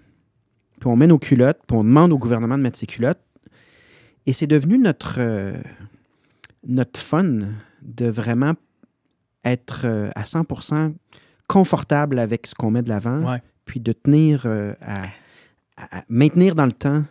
Puis 0.80 0.88
on 0.88 0.96
met 0.96 1.06
nos 1.06 1.18
culottes, 1.18 1.60
puis 1.66 1.76
on 1.76 1.84
demande 1.84 2.12
au 2.12 2.18
gouvernement 2.18 2.56
de 2.56 2.62
mettre 2.62 2.78
ses 2.78 2.86
culottes. 2.86 3.20
Et 4.26 4.32
c'est 4.32 4.46
devenu 4.46 4.78
notre, 4.78 5.16
euh, 5.18 5.60
notre 6.66 7.00
fun 7.00 7.38
de 7.82 8.06
vraiment 8.06 8.54
être 9.46 9.82
euh, 9.84 10.10
à 10.14 10.22
100% 10.24 10.94
confortable 11.48 12.18
avec 12.18 12.46
ce 12.46 12.54
qu'on 12.54 12.70
met 12.70 12.82
de 12.82 12.88
l'avant, 12.88 13.22
Ouais. 13.32 13.42
puis 13.64 13.80
de 13.80 13.92
tenir 13.92 14.42
euh, 14.46 14.74
à, 14.80 15.04
maintenir 16.08 16.54
dans 16.54 16.66
le 16.66 16.72
temps 16.72 17.04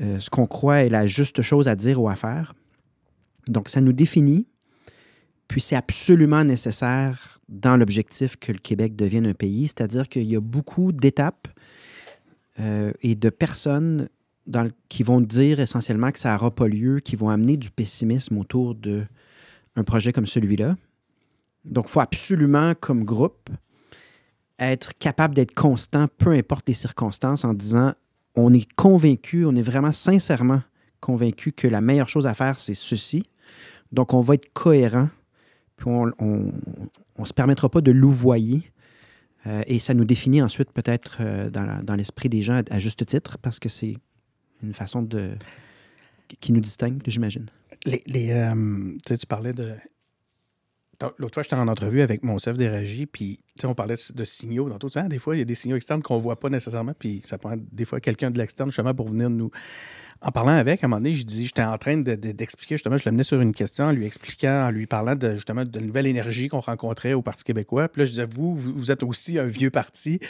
euh, 0.00 0.18
ce 0.18 0.30
qu'on 0.30 0.46
croit 0.46 0.78
est 0.84 0.88
la 0.88 1.06
juste 1.06 1.42
chose 1.42 1.66
à 1.68 1.74
dire 1.76 2.00
ou 2.00 2.08
à 2.08 2.14
faire. 2.16 2.54
Donc, 3.48 3.68
ça 3.68 3.80
nous 3.80 3.92
définit, 3.92 4.46
puis 5.48 5.60
c'est 5.60 5.76
absolument 5.76 6.44
nécessaire 6.44 7.40
dans 7.48 7.76
l'objectif 7.76 8.36
que 8.36 8.52
le 8.52 8.58
Québec 8.58 8.94
devienne 8.94 9.26
un 9.26 9.34
pays, 9.34 9.66
c'est-à-dire 9.66 10.08
qu'il 10.08 10.22
y 10.30 10.36
a 10.36 10.40
beaucoup 10.40 10.92
d'étapes 10.92 11.48
euh, 12.60 12.92
et 13.02 13.14
de 13.16 13.30
personnes 13.30 14.08
dans 14.46 14.62
le- 14.64 14.72
qui 14.88 15.02
vont 15.02 15.20
dire 15.20 15.58
essentiellement 15.60 16.10
que 16.12 16.18
ça 16.18 16.32
n'aura 16.32 16.54
pas 16.54 16.68
lieu, 16.68 17.00
qui 17.00 17.16
vont 17.16 17.28
amener 17.28 17.56
du 17.56 17.70
pessimisme 17.70 18.38
autour 18.38 18.74
d'un 18.76 19.84
projet 19.84 20.12
comme 20.12 20.26
celui-là. 20.26 20.76
Donc, 21.64 21.86
il 21.88 21.92
faut 21.92 22.00
absolument, 22.00 22.74
comme 22.78 23.04
groupe, 23.04 23.50
être 24.58 24.96
capable 24.98 25.34
d'être 25.34 25.54
constant, 25.54 26.08
peu 26.18 26.30
importe 26.30 26.68
les 26.68 26.74
circonstances, 26.74 27.44
en 27.44 27.54
disant 27.54 27.94
on 28.34 28.52
est 28.52 28.70
convaincu, 28.74 29.44
on 29.44 29.54
est 29.54 29.62
vraiment 29.62 29.92
sincèrement 29.92 30.62
convaincu 31.00 31.52
que 31.52 31.66
la 31.66 31.80
meilleure 31.80 32.08
chose 32.08 32.26
à 32.26 32.34
faire, 32.34 32.60
c'est 32.60 32.74
ceci. 32.74 33.24
Donc, 33.92 34.14
on 34.14 34.20
va 34.20 34.34
être 34.34 34.52
cohérent, 34.52 35.08
puis 35.76 35.88
on 35.88 36.12
ne 37.18 37.24
se 37.24 37.32
permettra 37.32 37.68
pas 37.68 37.80
de 37.80 37.90
louvoyer. 37.90 38.70
Euh, 39.46 39.62
et 39.66 39.78
ça 39.78 39.94
nous 39.94 40.04
définit 40.04 40.42
ensuite 40.42 40.70
peut-être 40.70 41.18
euh, 41.20 41.48
dans, 41.48 41.82
dans 41.82 41.94
l'esprit 41.94 42.28
des 42.28 42.42
gens 42.42 42.60
à, 42.70 42.78
juste 42.78 43.04
titre, 43.06 43.38
parce 43.38 43.58
que 43.58 43.68
c'est 43.68 43.96
une 44.62 44.74
façon 44.74 45.02
de 45.02 45.30
qui 46.40 46.52
nous 46.52 46.60
distingue, 46.60 47.00
j'imagine. 47.06 47.46
Les, 47.86 48.02
les, 48.06 48.30
euh, 48.30 48.96
tu 49.06 49.26
parlais 49.26 49.52
de. 49.52 49.74
L'autre 51.18 51.34
fois, 51.34 51.42
j'étais 51.42 51.56
en 51.56 51.68
entrevue 51.68 52.02
avec 52.02 52.22
mon 52.24 52.36
chef 52.36 52.56
des 52.58 52.68
régies, 52.68 53.06
puis 53.06 53.40
on 53.64 53.74
parlait 53.74 53.96
de, 54.14 54.24
signaux. 54.24 54.68
Dans 54.68 54.78
tout 54.78 54.90
ça, 54.90 55.02
des 55.02 55.18
fois, 55.18 55.34
il 55.34 55.38
y 55.38 55.42
a 55.42 55.46
des 55.46 55.54
signaux 55.54 55.76
externes 55.76 56.02
qu'on 56.02 56.16
ne 56.16 56.22
voit 56.22 56.38
pas 56.38 56.50
nécessairement, 56.50 56.92
puis 56.98 57.22
ça 57.24 57.38
prend 57.38 57.54
des 57.56 57.84
fois 57.84 58.00
quelqu'un 58.00 58.30
de 58.30 58.38
l'externe 58.38 58.68
justement 58.70 58.94
pour 58.94 59.08
venir 59.08 59.30
nous. 59.30 59.50
En 60.22 60.30
parlant 60.32 60.52
avec, 60.52 60.84
à 60.84 60.86
un 60.86 60.88
moment 60.88 61.00
donné, 61.00 61.14
je 61.14 61.24
dis, 61.24 61.46
j'étais 61.46 61.62
en 61.62 61.78
train 61.78 61.96
de- 61.96 62.14
de- 62.14 62.32
d'expliquer, 62.32 62.74
justement, 62.74 62.98
je 62.98 63.04
l'amenais 63.06 63.22
sur 63.22 63.40
une 63.40 63.54
question 63.54 63.86
en 63.86 63.92
lui 63.92 64.04
expliquant, 64.04 64.66
en 64.66 64.70
lui 64.70 64.86
parlant 64.86 65.14
de 65.16 65.32
justement 65.32 65.64
de 65.64 65.80
nouvelle 65.80 66.06
énergie 66.06 66.48
qu'on 66.48 66.60
rencontrait 66.60 67.14
au 67.14 67.22
Parti 67.22 67.42
québécois. 67.44 67.88
Puis 67.88 68.00
là, 68.00 68.04
je 68.04 68.10
disais, 68.10 68.26
vous, 68.26 68.54
vous, 68.54 68.74
vous 68.76 68.92
êtes 68.92 69.02
aussi 69.02 69.38
un 69.38 69.46
vieux 69.46 69.70
parti. 69.70 70.20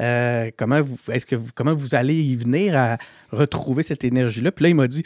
Euh, 0.00 0.50
comment 0.56 0.82
vous, 0.82 0.98
est-ce 1.12 1.26
que 1.26 1.36
vous, 1.36 1.50
comment 1.54 1.76
vous 1.76 1.94
allez 1.94 2.20
y 2.20 2.34
venir 2.34 2.76
à 2.76 2.98
retrouver 3.30 3.84
cette 3.84 4.02
énergie-là? 4.02 4.50
Puis 4.50 4.64
là, 4.64 4.68
il 4.70 4.74
m'a 4.74 4.88
dit, 4.88 5.04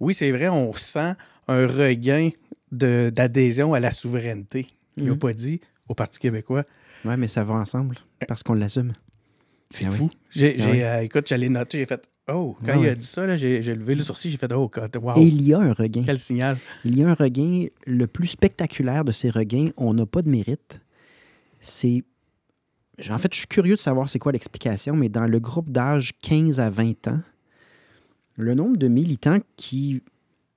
oui, 0.00 0.14
c'est 0.14 0.30
vrai, 0.30 0.48
on 0.48 0.72
sent 0.72 1.14
un 1.48 1.66
regain 1.66 2.30
d'adhésion 2.72 3.74
à 3.74 3.80
la 3.80 3.90
souveraineté. 3.92 4.66
Il 4.96 5.04
n'a 5.04 5.12
Mhm. 5.12 5.18
pas 5.18 5.32
dit 5.32 5.60
au 5.88 5.94
Parti 5.94 6.18
québécois. 6.18 6.64
Oui, 7.04 7.14
mais 7.16 7.28
ça 7.28 7.44
va 7.44 7.54
ensemble, 7.54 7.96
parce 8.26 8.42
qu'on 8.42 8.54
l'assume. 8.54 8.92
C'est 9.70 9.88
oui. 9.88 9.96
fou. 9.96 10.10
J'ai, 10.30 10.56
oui. 10.60 10.82
euh, 10.82 11.02
écoute, 11.02 11.26
j'allais 11.28 11.48
noter, 11.48 11.78
j'ai 11.78 11.86
fait 11.86 12.02
Oh, 12.28 12.56
quand 12.66 12.80
il 12.82 12.88
a 12.88 12.94
dit 12.96 13.06
ça, 13.06 13.36
j'ai, 13.36 13.60
levé 13.62 13.94
le 13.94 14.02
sourcil, 14.02 14.32
j'ai 14.32 14.36
fait 14.36 14.52
Oh, 14.52 14.68
God, 14.68 14.96
wow, 14.96 15.12
Et 15.16 15.22
il 15.22 15.42
y 15.42 15.54
a 15.54 15.60
un 15.60 15.72
regain. 15.72 16.02
quel 16.04 16.18
signal. 16.18 16.56
Il 16.84 16.98
y 16.98 17.04
a 17.04 17.08
un 17.08 17.14
regain. 17.14 17.66
Le 17.86 18.06
plus 18.08 18.26
spectaculaire 18.26 19.04
de 19.04 19.12
ces 19.12 19.30
regains, 19.30 19.70
on 19.76 19.94
n'a 19.94 20.06
pas 20.06 20.22
de 20.22 20.28
mérite. 20.28 20.80
C'est. 21.60 22.02
En 23.10 23.18
fait, 23.18 23.32
je 23.32 23.38
suis 23.38 23.46
curieux 23.46 23.76
de 23.76 23.80
savoir 23.80 24.08
c'est 24.08 24.18
quoi 24.18 24.32
l'explication, 24.32 24.96
mais 24.96 25.08
dans 25.08 25.26
le 25.26 25.38
groupe 25.38 25.70
d'âge 25.70 26.14
15 26.22 26.58
à 26.58 26.68
20 26.70 27.06
ans, 27.08 27.20
le 28.36 28.54
nombre 28.54 28.76
de 28.76 28.88
militants 28.88 29.38
qui 29.56 30.02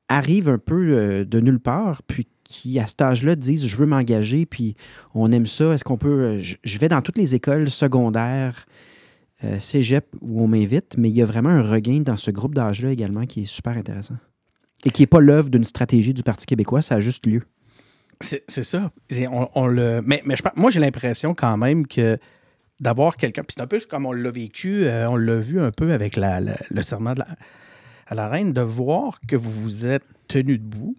arrivent 0.10 0.50
un 0.50 0.58
peu 0.58 0.90
euh, 0.90 1.24
de 1.26 1.40
nulle 1.40 1.60
part, 1.60 2.04
puis 2.04 2.28
qui, 2.44 2.80
à 2.80 2.88
cet 2.88 3.02
âge-là, 3.02 3.36
disent 3.36 3.66
Je 3.68 3.76
veux 3.78 3.86
m'engager, 3.86 4.46
puis 4.46 4.76
on 5.14 5.32
aime 5.32 5.46
ça. 5.46 5.74
Est-ce 5.74 5.84
qu'on 5.84 5.98
peut. 5.98 6.10
euh, 6.10 6.42
Je, 6.64 6.80
vais 6.80 6.90
dans 6.90 7.02
toutes 7.02 7.18
les 7.18 7.36
écoles 7.36 7.70
secondaires, 7.70 8.66
euh, 9.44 9.60
cégep, 9.60 10.08
où 10.22 10.44
on 10.44 10.48
m'invite, 10.48 10.96
mais 10.98 11.10
il 11.10 11.16
y 11.16 11.22
a 11.22 11.26
vraiment 11.26 11.50
un 11.50 11.62
regain 11.62 12.02
dans 12.02 12.18
ce 12.18 12.32
groupe 12.32 12.56
d'âge-là 12.56 12.92
également 12.92 13.26
qui 13.26 13.44
est 13.44 13.46
super 13.46 13.78
intéressant. 13.78 14.18
Et 14.86 14.90
qui 14.90 15.02
n'est 15.04 15.08
pas 15.08 15.20
l'œuvre 15.20 15.50
d'une 15.50 15.64
stratégie 15.64 16.14
du 16.14 16.24
Parti 16.24 16.46
québécois, 16.46 16.82
ça 16.82 16.96
a 16.96 17.00
juste 17.00 17.26
lieu. 17.26 17.44
C'est, 18.22 18.44
ça. 18.64 18.92
On, 19.56 19.68
le, 19.68 20.02
mais 20.06 20.22
mais 20.26 20.36
je, 20.36 20.42
pense- 20.42 20.56
moi, 20.58 20.72
j'ai 20.72 20.80
l'impression 20.82 21.34
quand 21.34 21.56
même 21.56 21.88
que 21.88 22.18
d'avoir 22.82 23.16
quelqu'un. 23.16 23.44
Puis 23.44 23.54
c'est 23.56 23.62
un 23.62 23.68
peu 23.68 23.80
comme 23.90 24.06
on 24.06 24.12
l'a 24.12 24.32
vécu, 24.32 24.86
on 25.08 25.16
l'a 25.16 25.38
vu 25.40 25.60
un 25.62 25.72
peu 25.72 25.94
avec 25.94 26.18
le 26.18 26.82
serment 26.82 27.14
de 27.14 27.20
la, 27.20 27.28
à 28.10 28.16
la 28.16 28.28
reine, 28.28 28.52
de 28.52 28.62
voir 28.62 29.22
que 29.28 29.36
vous 29.36 29.52
vous 29.52 29.88
êtes 29.88 30.04
tenu 30.28 30.58
debout. 30.58 30.96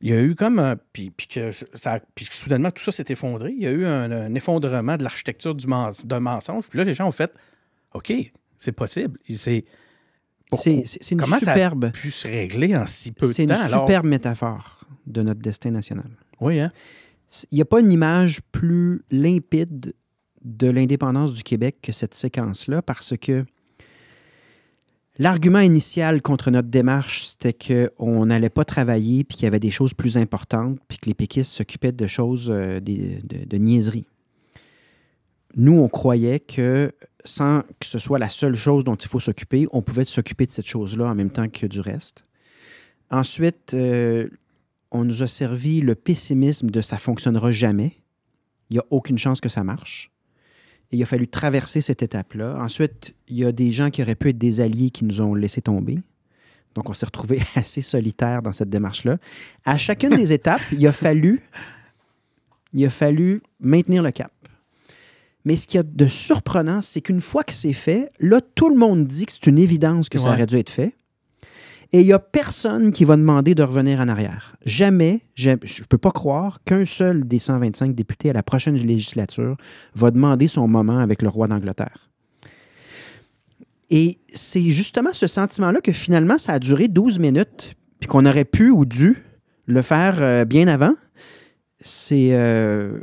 Il 0.00 0.10
y 0.10 0.12
a 0.12 0.20
eu 0.20 0.36
comme 0.36 0.60
un. 0.60 0.76
Puis, 0.92 1.10
puis 1.10 1.26
que, 1.26 1.50
ça, 1.50 2.00
puis 2.14 2.26
que 2.26 2.34
soudainement, 2.34 2.70
tout 2.70 2.84
ça 2.84 2.92
s'est 2.92 3.06
effondré. 3.08 3.52
Il 3.52 3.62
y 3.62 3.66
a 3.66 3.72
eu 3.72 3.84
un, 3.84 4.12
un 4.12 4.34
effondrement 4.34 4.96
de 4.96 5.02
l'architecture 5.02 5.56
du 5.56 5.66
d'un 6.04 6.20
mensonge. 6.20 6.68
Puis 6.68 6.78
là, 6.78 6.84
les 6.84 6.94
gens 6.94 7.08
ont 7.08 7.12
fait 7.12 7.32
OK, 7.94 8.12
c'est 8.58 8.72
possible. 8.72 9.18
C'est, 9.34 9.64
une 11.10 11.18
comment 11.18 11.38
ça 11.38 11.52
a 11.52 11.54
superbe, 11.54 11.90
pu 11.92 12.10
se 12.10 12.28
régler 12.28 12.76
en 12.76 12.86
si 12.86 13.12
peu 13.12 13.26
de 13.26 13.32
temps. 13.32 13.34
c'est 13.34 13.44
une 13.44 13.50
alors? 13.50 13.86
superbe 13.86 14.06
métaphore 14.06 14.84
de 15.06 15.22
notre 15.22 15.40
destin 15.40 15.70
national. 15.70 16.10
Oui, 16.40 16.60
hein? 16.60 16.72
Il 17.50 17.56
n'y 17.56 17.62
a 17.62 17.66
pas 17.66 17.80
une 17.80 17.92
image 17.92 18.40
plus 18.52 19.02
limpide 19.10 19.94
de 20.42 20.70
l'indépendance 20.70 21.32
du 21.32 21.42
Québec 21.42 21.78
que 21.82 21.92
cette 21.92 22.14
séquence-là, 22.14 22.80
parce 22.80 23.14
que 23.16 23.44
L'argument 25.18 25.60
initial 25.60 26.22
contre 26.22 26.50
notre 26.50 26.68
démarche, 26.68 27.26
c'était 27.26 27.52
qu'on 27.52 28.26
n'allait 28.26 28.50
pas 28.50 28.64
travailler, 28.64 29.24
puis 29.24 29.36
qu'il 29.36 29.44
y 29.44 29.48
avait 29.48 29.58
des 29.58 29.72
choses 29.72 29.92
plus 29.92 30.16
importantes, 30.16 30.78
puis 30.86 30.98
que 30.98 31.06
les 31.06 31.14
péquistes 31.14 31.52
s'occupaient 31.52 31.92
de 31.92 32.06
choses, 32.06 32.50
euh, 32.50 32.78
de 32.80 33.56
niaiseries. 33.56 34.06
Nous, 35.56 35.72
on 35.72 35.88
croyait 35.88 36.38
que 36.38 36.92
sans 37.24 37.62
que 37.80 37.86
ce 37.86 37.98
soit 37.98 38.18
la 38.18 38.28
seule 38.28 38.54
chose 38.54 38.84
dont 38.84 38.94
il 38.94 39.08
faut 39.08 39.20
s'occuper, 39.20 39.66
on 39.72 39.82
pouvait 39.82 40.04
s'occuper 40.04 40.46
de 40.46 40.50
cette 40.50 40.66
chose-là 40.66 41.06
en 41.06 41.14
même 41.14 41.30
temps 41.30 41.48
que 41.48 41.66
du 41.66 41.80
reste. 41.80 42.24
Ensuite, 43.10 43.74
euh, 43.74 44.28
on 44.90 45.04
nous 45.04 45.22
a 45.22 45.26
servi 45.26 45.80
le 45.80 45.94
pessimisme 45.94 46.70
de 46.70 46.80
ça 46.80 46.98
fonctionnera 46.98 47.52
jamais. 47.52 47.96
Il 48.70 48.74
n'y 48.74 48.78
a 48.80 48.84
aucune 48.90 49.18
chance 49.18 49.40
que 49.40 49.48
ça 49.48 49.64
marche. 49.64 50.10
Il 50.90 51.02
a 51.02 51.06
fallu 51.06 51.28
traverser 51.28 51.80
cette 51.80 52.02
étape-là. 52.02 52.58
Ensuite, 52.60 53.14
il 53.28 53.36
y 53.36 53.44
a 53.44 53.52
des 53.52 53.72
gens 53.72 53.90
qui 53.90 54.02
auraient 54.02 54.14
pu 54.14 54.30
être 54.30 54.38
des 54.38 54.60
alliés 54.60 54.90
qui 54.90 55.04
nous 55.04 55.20
ont 55.20 55.34
laissé 55.34 55.60
tomber. 55.60 55.98
Donc, 56.74 56.88
on 56.88 56.94
s'est 56.94 57.06
retrouvé 57.06 57.40
assez 57.56 57.82
solitaire 57.82 58.42
dans 58.42 58.52
cette 58.52 58.70
démarche-là. 58.70 59.18
À 59.64 59.76
chacune 59.76 60.14
des 60.14 60.32
étapes, 60.32 60.62
il 60.72 60.86
a 60.86 60.92
fallu, 60.92 61.42
il 62.72 62.84
a 62.84 62.90
fallu 62.90 63.42
maintenir 63.60 64.02
le 64.02 64.10
cap. 64.10 64.32
Mais 65.44 65.56
ce 65.56 65.66
qu'il 65.66 65.78
y 65.78 65.80
a 65.80 65.82
de 65.82 66.08
surprenant, 66.08 66.82
c'est 66.82 67.00
qu'une 67.00 67.20
fois 67.20 67.44
que 67.44 67.52
c'est 67.52 67.72
fait, 67.72 68.12
là, 68.18 68.40
tout 68.54 68.68
le 68.68 68.76
monde 68.76 69.06
dit 69.06 69.26
que 69.26 69.32
c'est 69.32 69.46
une 69.46 69.58
évidence 69.58 70.08
que 70.08 70.18
ça 70.18 70.28
aurait 70.28 70.46
dû 70.46 70.58
être 70.58 70.70
fait. 70.70 70.94
Et 71.92 72.00
il 72.00 72.06
n'y 72.06 72.12
a 72.12 72.18
personne 72.18 72.92
qui 72.92 73.04
va 73.04 73.16
demander 73.16 73.54
de 73.54 73.62
revenir 73.62 74.00
en 74.00 74.08
arrière. 74.08 74.56
Jamais, 74.66 75.22
je 75.34 75.50
ne 75.50 75.86
peux 75.88 75.96
pas 75.96 76.10
croire 76.10 76.62
qu'un 76.64 76.84
seul 76.84 77.26
des 77.26 77.38
125 77.38 77.94
députés 77.94 78.28
à 78.28 78.34
la 78.34 78.42
prochaine 78.42 78.74
législature 78.74 79.56
va 79.94 80.10
demander 80.10 80.48
son 80.48 80.68
moment 80.68 80.98
avec 80.98 81.22
le 81.22 81.28
roi 81.28 81.48
d'Angleterre. 81.48 82.10
Et 83.90 84.18
c'est 84.34 84.62
justement 84.70 85.12
ce 85.12 85.26
sentiment-là 85.26 85.80
que 85.80 85.92
finalement, 85.92 86.36
ça 86.36 86.52
a 86.52 86.58
duré 86.58 86.88
12 86.88 87.18
minutes, 87.18 87.74
puis 88.00 88.08
qu'on 88.08 88.26
aurait 88.26 88.44
pu 88.44 88.70
ou 88.70 88.84
dû 88.84 89.16
le 89.66 89.80
faire 89.82 90.20
euh, 90.20 90.44
bien 90.44 90.68
avant. 90.68 90.94
C'est. 91.80 92.30
euh, 92.32 92.98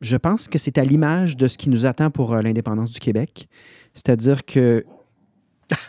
je 0.00 0.16
pense 0.16 0.48
que 0.48 0.58
c'est 0.58 0.78
à 0.78 0.84
l'image 0.84 1.36
de 1.36 1.48
ce 1.48 1.56
qui 1.56 1.70
nous 1.70 1.86
attend 1.86 2.10
pour 2.10 2.34
euh, 2.34 2.42
l'indépendance 2.42 2.92
du 2.92 3.00
Québec. 3.00 3.48
C'est-à-dire 3.94 4.44
que 4.44 4.84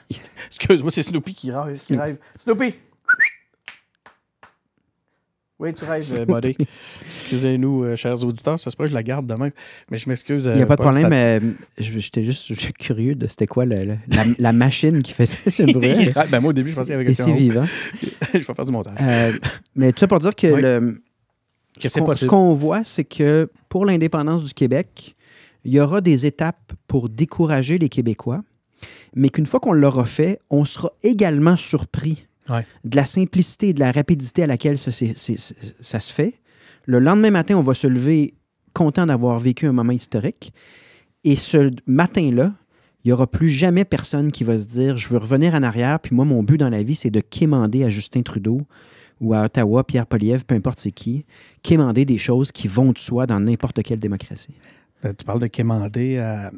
Excuse-moi, 0.48 0.92
c'est 0.92 1.04
Snoopy 1.04 1.34
qui 1.34 1.52
rêve. 1.52 1.78
qui 1.80 1.96
rêve. 1.98 2.18
Snoopy! 2.38 2.76
Oui, 5.58 5.74
tu 5.74 5.86
rêves, 5.86 6.04
euh, 6.14 6.26
buddy. 6.26 6.58
Excusez-nous, 7.06 7.86
euh, 7.86 7.96
chers 7.96 8.22
auditeurs, 8.26 8.60
ça 8.60 8.70
se 8.70 8.76
peut 8.76 8.84
que 8.84 8.90
je 8.90 8.94
la 8.94 9.04
garde 9.04 9.26
demain. 9.26 9.52
Mais 9.90 9.96
je 9.98 10.10
m'excuse. 10.10 10.46
Il 10.46 10.52
n'y 10.58 10.60
a 10.60 10.64
euh, 10.64 10.66
pas 10.66 10.76
de 10.76 10.82
problème. 10.82 11.10
ça- 11.10 11.16
euh, 11.16 11.40
je- 11.78 11.98
J'étais 12.00 12.24
juste 12.26 12.74
curieux 12.74 13.16
de 13.16 13.26
c'était 13.26 13.48
quoi 13.48 13.64
le- 13.64 13.86
le- 13.86 13.98
la, 14.10 14.24
la 14.38 14.52
machine 14.52 15.02
qui 15.02 15.14
faisait 15.14 15.50
ce 15.50 15.64
bruit. 15.64 16.12
Ben, 16.30 16.42
moi, 16.42 16.50
au 16.50 16.54
début, 16.54 16.72
je 16.72 16.76
pensais 16.76 16.94
qu'il 16.94 17.10
y 17.10 17.22
avait 17.22 17.32
haut. 17.32 17.36
vivant. 17.36 17.66
Je 18.34 18.40
vais 18.40 18.44
faire 18.54 18.66
du 18.66 18.72
montage. 18.74 18.98
Euh, 19.02 19.32
mais 19.78 19.94
tout 19.94 20.00
ça 20.00 20.08
pour 20.08 20.20
dire 20.20 20.36
que, 20.36 20.48
Oui. 20.48 20.62
le, 20.62 21.02
Que 21.80 21.88
ce 21.88 22.26
qu'on 22.26 22.54
voit, 22.54 22.84
c'est 22.84 23.06
que 23.06 23.50
pour 23.70 23.86
l'indépendance 23.86 24.44
du 24.44 24.54
Québec, 24.54 25.16
il 25.64 25.72
y 25.72 25.80
aura 25.80 26.02
des 26.02 26.26
étapes 26.26 26.74
pour 26.86 27.08
décourager 27.08 27.78
les 27.78 27.88
Québécois, 27.88 28.44
mais 29.16 29.30
qu'une 29.30 29.46
fois 29.46 29.60
qu'on 29.60 29.74
l'aura 29.74 30.06
fait, 30.06 30.40
on 30.50 30.66
sera 30.66 30.92
également 31.04 31.56
surpris 31.58 32.28
Ouais. 32.48 32.64
de 32.84 32.96
la 32.96 33.06
simplicité 33.06 33.70
et 33.70 33.74
de 33.74 33.80
la 33.80 33.92
rapidité 33.92 34.44
à 34.44 34.48
laquelle 34.48 34.78
ça, 34.78 34.92
se 34.92 36.14
fait. 36.14 36.36
Le 36.86 37.00
lendemain 37.00 37.32
matin, 37.32 37.56
on 37.58 37.64
va 37.64 37.74
se 37.74 37.88
lever 37.88 38.36
content 38.74 39.08
d'avoir 39.08 39.40
vécu 39.40 39.66
un 39.66 39.72
moment 39.72 39.94
historique. 39.94 40.54
Et 41.24 41.38
ce 41.38 41.72
matin-là, 41.88 42.54
il 43.04 43.08
n'y 43.08 43.12
aura 43.14 43.26
plus 43.26 43.50
jamais 43.50 43.84
personne 43.84 44.32
qui 44.32 44.44
va 44.44 44.60
se 44.60 44.68
dire 44.68 44.96
je 44.96 45.08
veux 45.10 45.18
revenir 45.18 45.56
en 45.56 45.64
arrière, 45.64 46.00
puis 46.00 46.16
moi, 46.16 46.24
mon 46.26 46.44
but 46.44 46.58
dans 46.60 46.70
la 46.70 46.84
vie, 46.84 46.94
c'est 46.94 47.10
de 47.10 47.20
quémander 47.20 47.84
à 47.84 47.90
Justin 47.90 48.22
Trudeau 48.22 48.62
ou 49.22 49.34
à 49.34 49.46
Ottawa, 49.46 49.84
Pierre 49.84 50.06
Poliev, 50.06 50.46
peu 50.46 50.54
importe 50.54 50.80
c'est 50.80 50.92
qui, 50.92 51.26
quémander 51.64 52.06
des 52.06 52.18
choses 52.20 52.52
qui 52.52 52.68
vont 52.68 52.92
de 52.92 53.00
soi 53.00 53.26
dans 53.26 53.40
n'importe 53.40 53.82
quelle 53.82 54.00
démocratie. 54.00 54.54
Euh, 55.04 55.14
Tu 55.18 55.26
parles 55.26 55.40
de 55.40 55.48
quémander 55.48 56.18
à, 56.20 56.52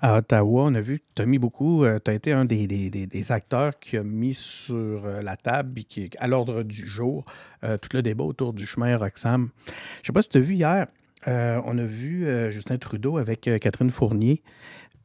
à 0.00 0.18
Ottawa. 0.18 0.64
On 0.66 0.74
a 0.74 0.80
vu 0.80 0.98
que 1.00 1.04
tu 1.16 1.22
as 1.22 1.26
mis 1.26 1.38
beaucoup. 1.38 1.84
tu 2.04 2.10
as 2.10 2.14
été 2.14 2.32
un 2.32 2.44
des, 2.44 2.66
des- 2.66 2.90
des- 2.90 3.06
des 3.06 3.32
acteurs 3.32 3.78
qui 3.78 3.96
a 3.96 4.02
mis 4.02 4.34
sur 4.34 5.04
euh, 5.04 5.22
la 5.22 5.36
table 5.36 5.80
et 5.80 5.84
qui, 5.84 6.10
à 6.18 6.28
l'ordre 6.28 6.62
du 6.62 6.86
jour 6.86 7.24
euh, 7.64 7.76
tout 7.78 7.88
le 7.94 8.02
débat 8.02 8.24
autour 8.24 8.52
du 8.52 8.66
chemin 8.66 8.96
Roxham. 8.96 9.48
Je 9.66 9.70
ne 10.02 10.06
sais 10.06 10.12
pas 10.12 10.22
si 10.22 10.28
tu 10.28 10.38
as 10.38 10.40
vu 10.40 10.54
hier, 10.54 10.86
euh, 11.26 11.60
on 11.64 11.76
a 11.78 11.84
vu 11.84 12.26
euh, 12.26 12.50
Justin 12.50 12.78
Trudeau 12.78 13.18
avec 13.18 13.42
Catherine 13.60 13.90
Fournier. 13.90 14.42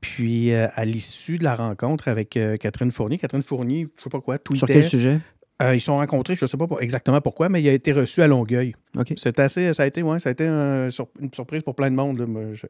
Puis, 0.01 0.53
à 0.53 0.83
l'issue 0.83 1.37
de 1.37 1.45
la 1.45 1.55
rencontre 1.55 2.09
avec 2.09 2.37
Catherine 2.59 2.91
Fournier, 2.91 3.17
Catherine 3.17 3.41
Fournier, 3.41 3.87
je 3.95 4.01
ne 4.01 4.03
sais 4.03 4.09
pas 4.09 4.19
quoi, 4.19 4.37
tweetait. 4.37 4.57
Sur 4.59 4.67
quel 4.67 4.83
sujet? 4.83 5.19
Ils 5.61 5.79
se 5.79 5.85
sont 5.85 5.95
rencontrés, 5.95 6.35
je 6.35 6.43
ne 6.43 6.49
sais 6.49 6.57
pas 6.57 6.67
pour- 6.67 6.81
exactement 6.81 7.21
pourquoi, 7.21 7.47
mais 7.47 7.61
il 7.61 7.69
a 7.69 7.71
été 7.71 7.93
reçu 7.93 8.21
à 8.21 8.27
Longueuil. 8.27 8.73
C'est 9.15 9.39
assez, 9.39 9.71
ça 9.71 9.83
a 9.83 9.85
été, 9.85 10.03
ouais, 10.03 10.19
ça 10.19 10.27
a 10.27 10.31
été 10.33 10.45
un 10.45 10.89
sur- 10.89 11.07
une 11.21 11.33
surprise 11.33 11.63
pour 11.63 11.73
plein 11.73 11.89
de 11.89 11.95
monde. 11.95 12.17
là, 12.19 12.25
moi, 12.25 12.41
je- 12.51 12.65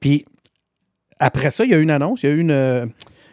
Puis 0.00 0.24
après 1.22 1.50
ça, 1.50 1.64
il 1.64 1.70
y 1.70 1.74
a 1.74 1.78
eu 1.78 1.82
une 1.82 1.90
annonce, 1.90 2.22
il 2.22 2.28
y 2.28 2.32
a 2.32 2.34
eu 2.34 2.40
une, 2.40 2.92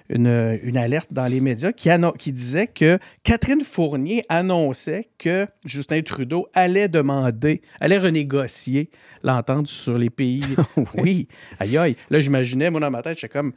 une, 0.09 0.59
une 0.63 0.77
alerte 0.77 1.11
dans 1.11 1.27
les 1.27 1.39
médias 1.39 1.71
qui, 1.71 2.33
disait 2.33 2.67
que 2.67 2.99
Catherine 3.23 3.61
Fournier 3.63 4.23
annonçait 4.29 5.09
que 5.17 5.47
Justin 5.65 6.01
Trudeau 6.01 6.47
allait 6.53 6.87
demander, 6.87 7.61
allait 7.79 7.97
renégocier 7.99 8.89
l'entente 9.23 9.67
sur 9.67 9.97
les 9.97 10.09
pays. 10.09 10.43
Oui, 10.95 11.27
aïe 11.59 11.77
aïe. 11.77 11.95
Là, 12.09 12.19
j'imaginais, 12.19 12.69
moi, 12.69 12.79
dans 12.79 12.91
ma 12.91 13.01
tête, 13.01 13.19
j'étais 13.19 13.31
comme, 13.31 13.53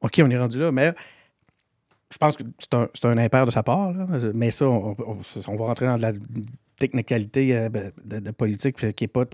OK, 0.00 0.20
on 0.22 0.30
est 0.30 0.38
rendu 0.38 0.58
là, 0.58 0.72
mais 0.72 0.92
je 2.12 2.18
pense 2.18 2.36
que 2.36 2.44
c'est 2.58 2.74
un, 2.74 2.88
un 3.04 3.18
impair 3.18 3.46
de 3.46 3.50
sa 3.50 3.62
part, 3.62 3.92
là. 3.92 4.06
mais 4.34 4.50
ça, 4.50 4.68
on, 4.68 4.94
on- 4.98 5.18
on 5.48 5.56
va 5.56 5.64
rentrer 5.64 5.86
dans 5.86 5.96
de 5.96 6.02
la 6.02 6.12
technicalité 6.76 7.56
euh, 7.56 7.68
ben, 7.68 7.92
de, 8.04 8.18
de 8.18 8.30
politique 8.30 8.94
qui 8.94 9.04
n'est 9.04 9.08
pas, 9.08 9.24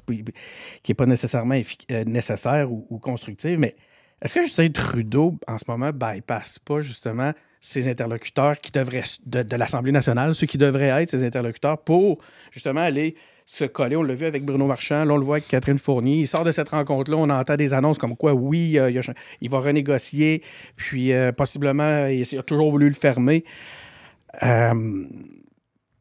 qui 0.83 0.93
est 0.93 0.95
pas 0.95 1.07
nécessairement 1.07 1.61
euh, 1.91 2.05
nécessaire 2.05 2.71
ou, 2.71 2.87
ou 2.91 2.99
constructive. 2.99 3.59
Mais 3.59 3.77
est-ce 4.23 4.35
que 4.35 4.43
Justin 4.43 4.69
Trudeau, 4.71 5.39
en 5.49 5.59
ce 5.59 5.65
moment, 5.69 5.91
bypasse 5.93 6.59
pas 6.59 6.81
justement 6.81 7.33
ses 7.61 7.89
interlocuteurs 7.89 8.59
qui 8.61 8.71
devraient, 8.73 9.03
de, 9.27 9.43
de 9.43 9.57
l'Assemblée 9.57 9.93
nationale, 9.93 10.35
ceux 10.35 10.47
qui 10.47 10.59
devraient 10.59 11.03
être 11.03 11.11
ses 11.11 11.25
interlocuteurs 11.25 11.79
pour 11.79 12.19
justement 12.53 12.81
aller 12.81 13.15
se 13.45 13.65
coller? 13.65 13.97
On 13.97 14.03
l'a 14.03 14.15
vu 14.15 14.27
avec 14.27 14.45
Bruno 14.45 14.67
Marchand, 14.67 15.05
là, 15.05 15.13
on 15.15 15.17
le 15.19 15.25
voit 15.25 15.37
avec 15.37 15.49
Catherine 15.49 15.79
Fournier. 15.79 16.21
Il 16.21 16.29
sort 16.29 16.45
de 16.45 16.53
cette 16.53 16.69
rencontre-là, 16.69 17.17
on 17.19 17.29
entend 17.31 17.57
des 17.57 17.75
annonces 17.75 17.99
comme 17.99 18.17
quoi, 18.17 18.33
oui, 18.33 18.79
euh, 18.79 18.91
il, 18.91 18.99
a- 18.99 19.13
il 19.41 19.51
va 19.51 19.59
renégocier, 19.61 20.43
puis 20.77 21.13
euh, 21.13 21.33
possiblement, 21.33 22.07
il, 22.07 22.21
il 22.31 22.39
a 22.39 22.43
toujours 22.43 22.71
voulu 22.71 22.89
le 22.89 22.95
fermer. 22.95 23.45
Euh, 24.43 25.05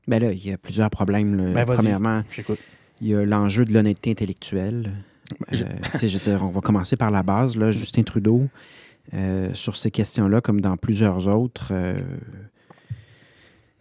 Ben 0.08 0.20
là, 0.22 0.32
il 0.32 0.46
y 0.48 0.52
a 0.54 0.58
plusieurs 0.58 0.90
problèmes. 0.90 1.54
Ben. 1.54 1.66
Premièrement, 1.66 2.24
il 3.02 3.08
y 3.08 3.16
a 3.16 3.26
l'enjeu 3.26 3.66
de 3.66 3.74
l'honnêteté 3.74 4.12
intellectuelle. 4.12 4.92
Euh, 5.54 6.38
on 6.42 6.48
va 6.48 6.62
commencer 6.62 6.96
par 6.96 7.12
la 7.12 7.24
base. 7.24 7.56
Là, 7.56 7.72
Justin 7.72 8.04
Trudeau, 8.04 8.48
euh, 9.14 9.54
sur 9.54 9.76
ces 9.76 9.92
questions-là, 9.92 10.42
comme 10.42 10.62
dans 10.62 10.78
plusieurs 10.78 11.28
autres, 11.28 11.70
euh, 11.72 12.00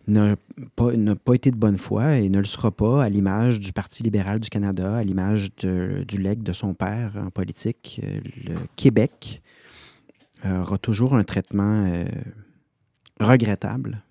n'a 0.07 0.37
pas, 0.75 1.35
été 1.35 1.51
de 1.51 1.57
bonne 1.57 1.79
foi 1.79 2.17
et 2.17 2.29
ne 2.29 2.39
le 2.39 2.47
sera 2.47 2.71
pas 2.71 3.05
à 3.05 3.09
l'image 3.09 3.61
du 3.61 3.73
Parti 3.73 4.03
libéral 4.03 4.41
du 4.41 4.49
Canada, 4.49 4.97
à 4.97 5.05
l'image 5.05 5.51
du 5.55 6.19
legs 6.19 6.43
de 6.43 6.55
son 6.55 6.73
père 6.73 7.13
en 7.23 7.31
politique. 7.31 8.01
Le 8.47 8.55
Québec 8.77 9.43
aura 10.47 10.79
toujours 10.79 11.15
un 11.15 11.25
traitement 11.25 12.07
regrettable. 13.21 14.03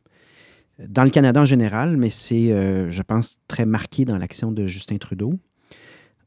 Dans 0.78 1.04
le 1.04 1.10
Canada 1.10 1.41
en 1.41 1.45
général, 1.45 1.97
mais 1.97 2.12
c'est, 2.12 2.50
je 2.91 3.02
pense, 3.02 3.39
très 3.47 3.65
marqué 3.65 4.06
dans 4.06 4.19
l'action 4.19 4.52
de 4.52 4.67
Justin 4.67 4.97
Trudeau. 4.97 5.39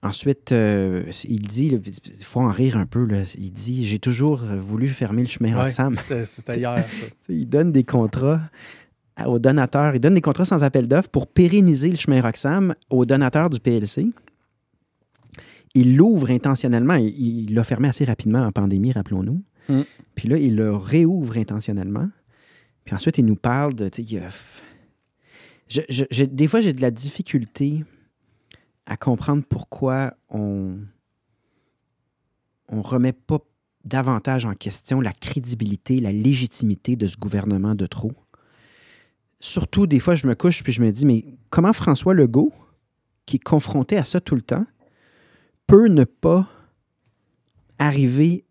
Ensuite, 0.02 0.52
euh, 0.52 1.02
il 1.28 1.42
dit, 1.42 1.78
il 1.84 2.24
faut 2.24 2.40
en 2.40 2.50
rire 2.50 2.78
un 2.78 2.86
peu, 2.86 3.04
là, 3.04 3.18
il 3.38 3.52
dit 3.52 3.84
J'ai 3.84 3.98
toujours 3.98 4.38
voulu 4.38 4.88
fermer 4.88 5.22
le 5.22 5.28
chemin 5.28 5.50
Ouais, 5.54 5.62
Roxham. 5.64 5.94
ça. 5.96 6.24
Tu 6.24 6.26
sais, 6.26 6.62
Il 7.28 7.46
donne 7.48 7.70
des 7.70 7.84
contrats 7.84 8.40
aux 9.26 9.38
donateurs. 9.38 9.94
Il 9.94 10.00
donne 10.00 10.14
des 10.14 10.22
contrats 10.22 10.46
sans 10.46 10.62
appel 10.62 10.88
d'offres 10.88 11.10
pour 11.10 11.26
pérenniser 11.26 11.90
le 11.90 11.96
chemin 11.96 12.22
Roxham 12.22 12.74
aux 12.88 13.04
donateurs 13.04 13.50
du 13.50 13.60
PLC. 13.60 14.06
Il 15.74 15.96
l'ouvre 15.96 16.30
intentionnellement. 16.30 16.94
Il- 16.94 17.54
l'a 17.54 17.62
fermé 17.62 17.88
assez 17.88 18.04
rapidement 18.06 18.40
en 18.44 18.52
pandémie, 18.52 18.92
rappelons-nous. 18.92 19.42
Mm. 19.68 19.82
Puis 20.14 20.28
là, 20.28 20.38
il 20.38 20.56
le 20.56 20.74
réouvre 20.74 21.36
intentionnellement. 21.36 22.08
Puis 22.86 22.94
ensuite, 22.94 23.18
il 23.18 23.26
nous 23.26 23.36
parle 23.36 23.74
de. 23.74 23.88
Je- 25.68 26.04
je- 26.10 26.24
des 26.24 26.48
fois, 26.48 26.60
j'ai 26.62 26.72
de 26.72 26.80
la 26.80 26.90
difficulté 26.90 27.84
à 28.86 28.96
comprendre 28.96 29.42
pourquoi 29.48 30.14
on 30.28 30.78
on 32.70 32.82
remet 32.82 33.12
pas 33.12 33.38
davantage 33.84 34.46
en 34.46 34.54
question 34.54 35.00
la 35.00 35.12
crédibilité, 35.12 36.00
la 36.00 36.12
légitimité 36.12 36.96
de 36.96 37.06
ce 37.06 37.16
gouvernement 37.16 37.74
de 37.74 37.86
trop. 37.86 38.12
Surtout, 39.40 39.86
des 39.86 40.00
fois, 40.00 40.14
je 40.16 40.26
me 40.26 40.34
couche 40.34 40.62
puis 40.62 40.72
je 40.72 40.82
me 40.82 40.92
dis, 40.92 41.06
mais 41.06 41.24
comment 41.48 41.72
François 41.72 42.14
Legault, 42.14 42.52
qui 43.26 43.36
est 43.36 43.44
confronté 43.44 43.96
à 43.96 44.04
ça 44.04 44.20
tout 44.20 44.34
le 44.34 44.42
temps, 44.42 44.66
peut 45.66 45.88
ne 45.88 46.04
pas 46.04 46.48
arriver 47.78 48.44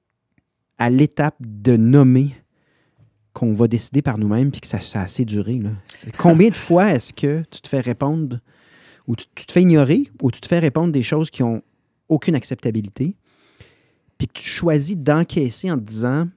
à 0.77 0.89
l'étape 0.89 1.35
de 1.39 1.77
nommer 1.77 2.35
qu'on 3.33 3.53
va 3.53 3.67
décider 3.67 4.01
par 4.01 4.17
nous-mêmes 4.17 4.51
puis 4.51 4.61
que 4.61 4.67
ça, 4.67 4.79
ça 4.79 5.01
a 5.01 5.03
assez 5.03 5.25
duré. 5.25 5.59
Là? 5.59 5.69
Combien 6.17 6.49
de 6.49 6.55
fois 6.55 6.91
est-ce 6.91 7.13
que 7.13 7.43
tu 7.51 7.61
te 7.61 7.67
fais 7.67 7.81
répondre 7.81 8.39
ou 9.09 9.15
tu, 9.17 9.25
tu 9.35 9.45
te 9.45 9.51
fais 9.51 9.61
ignorer 9.63 10.09
ou 10.21 10.31
tu 10.31 10.39
te 10.39 10.47
fais 10.47 10.59
répondre 10.59 10.93
des 10.93 11.03
choses 11.03 11.29
qui 11.29 11.43
ont 11.43 11.61
aucune 12.07 12.35
acceptabilité 12.35 13.15
puis 14.17 14.27
que 14.27 14.33
tu 14.33 14.47
choisis 14.47 14.95
d'encaisser 14.97 15.69
en 15.71 15.75
te 15.77 15.83
disant 15.83 16.27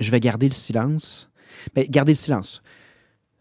je 0.00 0.10
vais 0.10 0.18
garder 0.20 0.48
le 0.48 0.54
silence. 0.54 1.30
Mais 1.76 1.86
garder 1.86 2.12
le 2.12 2.16
silence. 2.16 2.62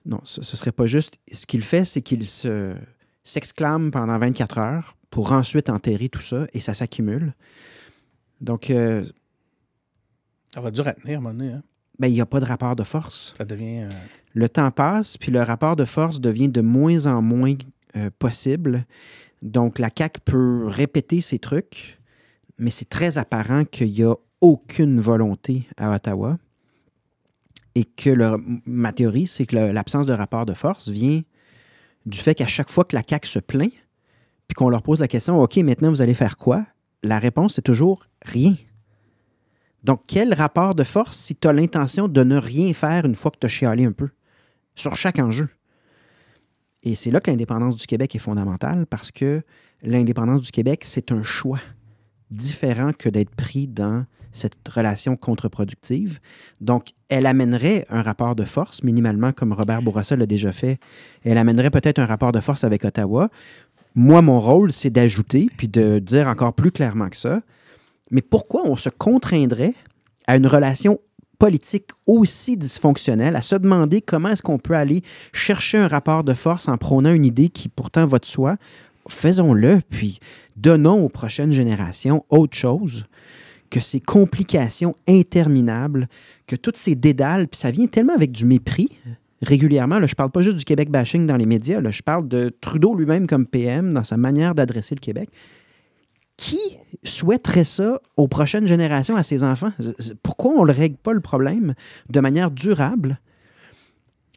Non, 0.06 0.20
ce, 0.26 0.42
ce 0.44 0.56
serait 0.58 0.72
pas 0.74 0.86
juste. 0.86 1.18
Ce 1.32 1.46
qu'il 1.48 1.64
fait, 1.64 1.86
c'est 1.86 2.02
qu'il 2.02 2.28
se 2.28 2.76
s'exclame 3.24 3.90
pendant 3.92 4.18
24 4.20 4.58
heures 4.60 4.96
pour 5.10 5.32
ensuite 5.32 5.70
enterrer 5.70 6.10
tout 6.10 6.22
ça 6.22 6.46
et 6.54 6.60
ça 6.60 6.74
s'accumule. 6.74 7.34
Donc, 8.42 8.70
euh, 8.70 9.06
Ça 10.54 10.62
va 10.62 10.72
dur 10.72 10.88
à 10.88 10.94
tenir 10.94 11.16
à 11.16 11.18
un 11.20 11.22
moment 11.22 11.36
donné. 11.36 11.54
hein. 11.54 11.64
ben, 12.00 12.08
il 12.08 12.14
n'y 12.14 12.22
a 12.22 12.26
pas 12.26 12.40
de 12.40 12.46
rapport 12.46 12.76
de 12.76 12.84
force. 12.84 13.34
Ça 13.38 13.46
devient. 13.46 13.84
euh, 13.84 13.90
Le 14.34 14.50
temps 14.50 14.72
passe, 14.72 15.18
puis 15.18 15.32
le 15.32 15.42
rapport 15.42 15.76
de 15.76 15.86
force 15.86 16.20
devient 16.20 16.50
de 16.50 16.62
moins 16.62 17.06
en 17.06 17.22
moins 17.22 17.54
euh, 17.96 18.10
possible. 18.20 18.86
Donc, 19.42 19.80
la 19.80 19.90
CAQ 19.96 20.22
peut 20.24 20.66
répéter 20.68 21.22
ses 21.22 21.40
trucs, 21.40 22.00
mais 22.58 22.72
c'est 22.72 22.90
très 22.90 23.18
apparent 23.18 23.66
qu'il 23.66 23.92
n'y 23.92 24.04
a 24.04 24.14
aucune 24.40 25.00
volonté 25.00 25.68
à 25.78 25.96
Ottawa. 25.96 26.38
Et 27.74 27.86
que 27.86 28.10
le- 28.10 28.38
ma 28.66 28.92
théorie, 28.92 29.28
c'est 29.28 29.46
que 29.46 29.56
l'absence 29.56 30.06
de 30.06 30.14
rapport 30.14 30.46
de 30.46 30.54
force 30.54 30.90
vient 30.90 31.22
du 32.06 32.18
fait 32.18 32.36
qu'à 32.36 32.48
chaque 32.48 32.70
fois 32.70 32.84
que 32.84 32.96
la 32.96 33.04
CAQ 33.08 33.28
se 33.28 33.40
plaint, 33.40 33.72
puis 34.48 34.56
qu'on 34.56 34.70
leur 34.70 34.82
pose 34.84 35.00
la 35.00 35.08
question 35.08 35.42
OK, 35.42 35.58
maintenant 35.58 35.90
vous 35.90 36.02
allez 36.02 36.14
faire 36.14 36.38
quoi? 36.38 36.66
La 37.04 37.18
réponse 37.18 37.58
est 37.58 37.62
toujours 37.62 38.06
rien. 38.24 38.56
Donc, 39.84 40.04
quel 40.06 40.34
rapport 40.34 40.76
de 40.76 40.84
force 40.84 41.18
si 41.18 41.36
tu 41.36 41.48
as 41.48 41.54
l'intention 41.54 42.08
de 42.08 42.24
ne 42.24 42.38
rien 42.38 42.74
faire 42.74 43.06
une 43.06 43.16
fois 43.16 43.32
que 43.32 43.38
tu 43.40 43.46
as 43.46 43.50
chialé 43.50 43.86
un 43.86 43.92
peu 43.94 44.10
sur 44.76 44.96
chaque 44.96 45.18
enjeu? 45.20 45.48
Et 46.84 46.96
c'est 46.96 47.12
là 47.12 47.20
que 47.20 47.30
l'indépendance 47.30 47.76
du 47.76 47.86
Québec 47.86 48.16
est 48.16 48.20
fondamentale 48.20 48.86
parce 48.88 49.12
que 49.12 49.44
l'indépendance 49.84 50.42
du 50.42 50.52
Québec, 50.52 50.82
c'est 50.84 51.12
un 51.12 51.24
choix 51.24 51.60
différent 52.32 52.92
que 52.98 53.10
d'être 53.10 53.36
pris 53.36 53.68
dans 53.68 54.06
cette 54.32 54.56
relation 54.68 55.18
contre-productive. 55.18 56.20
Donc, 56.62 56.92
elle 57.10 57.26
amènerait 57.26 57.86
un 57.90 58.02
rapport 58.02 58.36
de 58.36 58.46
force, 58.46 58.84
minimalement, 58.84 59.34
comme 59.34 59.52
Robert 59.52 59.82
Bourassa 59.82 60.16
l'a 60.16 60.26
déjà 60.26 60.54
fait. 60.54 60.80
Elle 61.24 61.38
amènerait 61.38 61.70
peut-être 61.70 62.00
un 62.00 62.06
rapport 62.06 62.32
de 62.32 62.40
force 62.40 62.64
avec 62.64 62.86
Ottawa. 62.86 63.30
Moi, 63.94 64.22
mon 64.22 64.40
rôle, 64.40 64.72
c'est 64.72 64.90
d'ajouter, 64.90 65.50
puis 65.58 65.68
de 65.68 66.00
dire 66.00 66.28
encore 66.28 66.54
plus 66.54 66.72
clairement 66.72 67.10
que 67.10 67.18
ça. 67.18 67.42
Mais 68.10 68.22
pourquoi 68.22 68.64
on 68.66 68.78
se 68.78 68.90
contraindrait 68.90 69.76
à 70.28 70.38
une 70.38 70.48
relation 70.48 71.00
politique 71.42 71.90
aussi 72.06 72.56
dysfonctionnelle, 72.56 73.36
à 73.36 73.42
se 73.42 73.56
demander 73.56 74.00
comment 74.00 74.30
est-ce 74.30 74.44
qu'on 74.44 74.60
peut 74.60 74.76
aller 74.76 75.02
chercher 75.34 75.80
un 75.80 75.88
rapport 75.88 76.24
de 76.24 76.36
force 76.36 76.68
en 76.68 76.78
prônant 76.78 77.12
une 77.12 77.26
idée 77.26 77.50
qui 77.50 77.68
pourtant 77.68 78.06
va 78.06 78.20
de 78.20 78.28
soi? 78.28 78.58
Faisons-le, 79.10 79.82
puis 79.90 80.20
donnons 80.56 81.04
aux 81.04 81.10
prochaines 81.10 81.52
générations 81.52 82.24
autre 82.30 82.56
chose 82.56 83.06
que 83.72 83.80
ces 83.80 84.00
complications 84.00 84.96
interminables, 85.08 86.10
que 86.46 86.56
toutes 86.56 86.78
ces 86.78 86.94
dédales, 86.94 87.48
puis 87.48 87.60
ça 87.60 87.72
vient 87.72 87.88
tellement 87.88 88.14
avec 88.14 88.32
du 88.32 88.46
mépris 88.46 89.00
régulièrement. 89.42 89.98
Là, 89.98 90.06
je 90.06 90.14
parle 90.14 90.30
pas 90.30 90.44
juste 90.44 90.58
du 90.58 90.64
Québec 90.64 90.92
bashing 90.92 91.26
dans 91.26 91.38
les 91.38 91.48
médias, 91.48 91.82
là, 91.82 91.90
je 91.90 92.04
parle 92.04 92.28
de 92.28 92.54
Trudeau 92.62 92.94
lui-même 92.94 93.26
comme 93.26 93.48
PM 93.48 93.96
dans 93.96 94.04
sa 94.04 94.16
manière 94.16 94.54
d'adresser 94.54 94.94
le 94.94 95.00
Québec. 95.00 95.32
Qui 96.42 96.80
souhaiterait 97.04 97.66
ça 97.66 98.02
aux 98.18 98.28
prochaines 98.28 98.66
générations, 98.66 99.16
à 99.16 99.22
ses 99.22 99.44
enfants? 99.44 99.72
Pourquoi 100.24 100.54
on 100.54 100.66
ne 100.66 100.74
règle 100.74 100.98
pas 100.98 101.14
le 101.14 101.20
problème 101.20 101.76
de 102.10 102.20
manière 102.20 102.50
durable, 102.50 103.20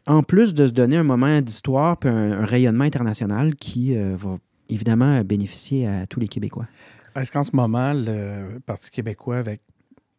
en 0.05 0.21
plus 0.21 0.53
de 0.53 0.67
se 0.67 0.71
donner 0.71 0.97
un 0.97 1.03
moment 1.03 1.41
d'histoire 1.41 1.97
puis 1.97 2.07
un, 2.07 2.45
rayonnement 2.45 2.83
international 2.83 3.55
qui 3.55 3.97
euh, 3.97 4.15
va 4.15 4.37
évidemment 4.69 5.19
bénéficier 5.21 5.87
à 5.87 6.05
tous 6.05 6.19
les 6.19 6.27
Québécois? 6.27 6.67
Est-ce 7.15 7.31
qu'en 7.31 7.41
ce 7.41 7.55
moment, 7.55 7.91
le 7.93 8.59
Parti 8.59 8.91
québécois, 8.91 9.37
avec 9.37 9.61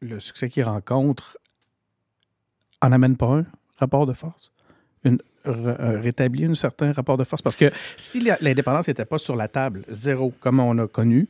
le 0.01 0.19
succès 0.19 0.49
qu'il 0.49 0.65
rencontre, 0.65 1.39
en 2.83 2.91
amène 2.91 3.17
pas 3.17 3.33
un 3.33 3.47
rapport 3.79 4.07
de 4.07 4.13
force? 4.13 4.51
Une, 5.05 5.19
euh, 5.47 6.01
rétablir 6.01 6.51
un 6.51 6.57
certain 6.57 6.91
rapport 6.91 7.17
de 7.17 7.23
force? 7.23 7.43
Parce 7.43 7.55
que 7.55 7.71
si 7.97 8.29
l'indépendance 8.41 8.89
n'était 8.89 9.05
pas 9.05 9.19
sur 9.19 9.37
la 9.37 9.47
table, 9.47 9.85
zéro, 9.89 10.33
comme 10.41 10.59
on 10.59 10.77
a 10.79 10.89
connu, 10.89 11.29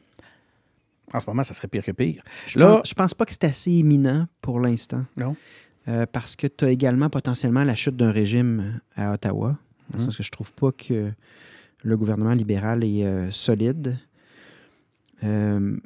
en 1.12 1.21
ce 1.21 1.27
moment, 1.27 1.42
ça 1.45 1.55
serait 1.55 1.69
pire 1.69 1.85
que 1.85 1.92
pire. 1.92 2.23
Je 2.47 2.59
Là- 2.59 2.77
pense, 2.77 2.88
je 2.88 2.95
pense 2.95 3.14
pas 3.14 3.25
que 3.25 3.33
c'est 3.33 3.45
assez 3.45 3.71
imminent 3.73 4.27
pour 4.40 4.61
l'instant. 4.61 5.05
Non? 5.16 5.37
Euh, 5.88 6.05
parce 6.11 6.35
que 6.37 6.47
tu 6.49 6.64
as 6.64 6.71
également 6.71 7.09
potentiellement 7.09 7.62
la 7.64 7.75
chute 7.77 7.97
d'un 7.97 8.11
régime 8.11 8.81
à 8.97 9.12
Ottawa. 9.12 9.57
Dans 9.90 9.99
le 9.99 10.01
Mhm. 10.01 10.05
sens 10.07 10.16
que 10.16 10.23
je 10.25 10.31
trouve 10.33 10.53
pas 10.53 10.73
que 10.73 11.12
le 11.85 11.97
gouvernement 11.97 12.33
libéral 12.35 12.83
est 12.83 13.05
euh, 13.05 13.31
solide. 13.31 13.97
Euh, 15.25 15.77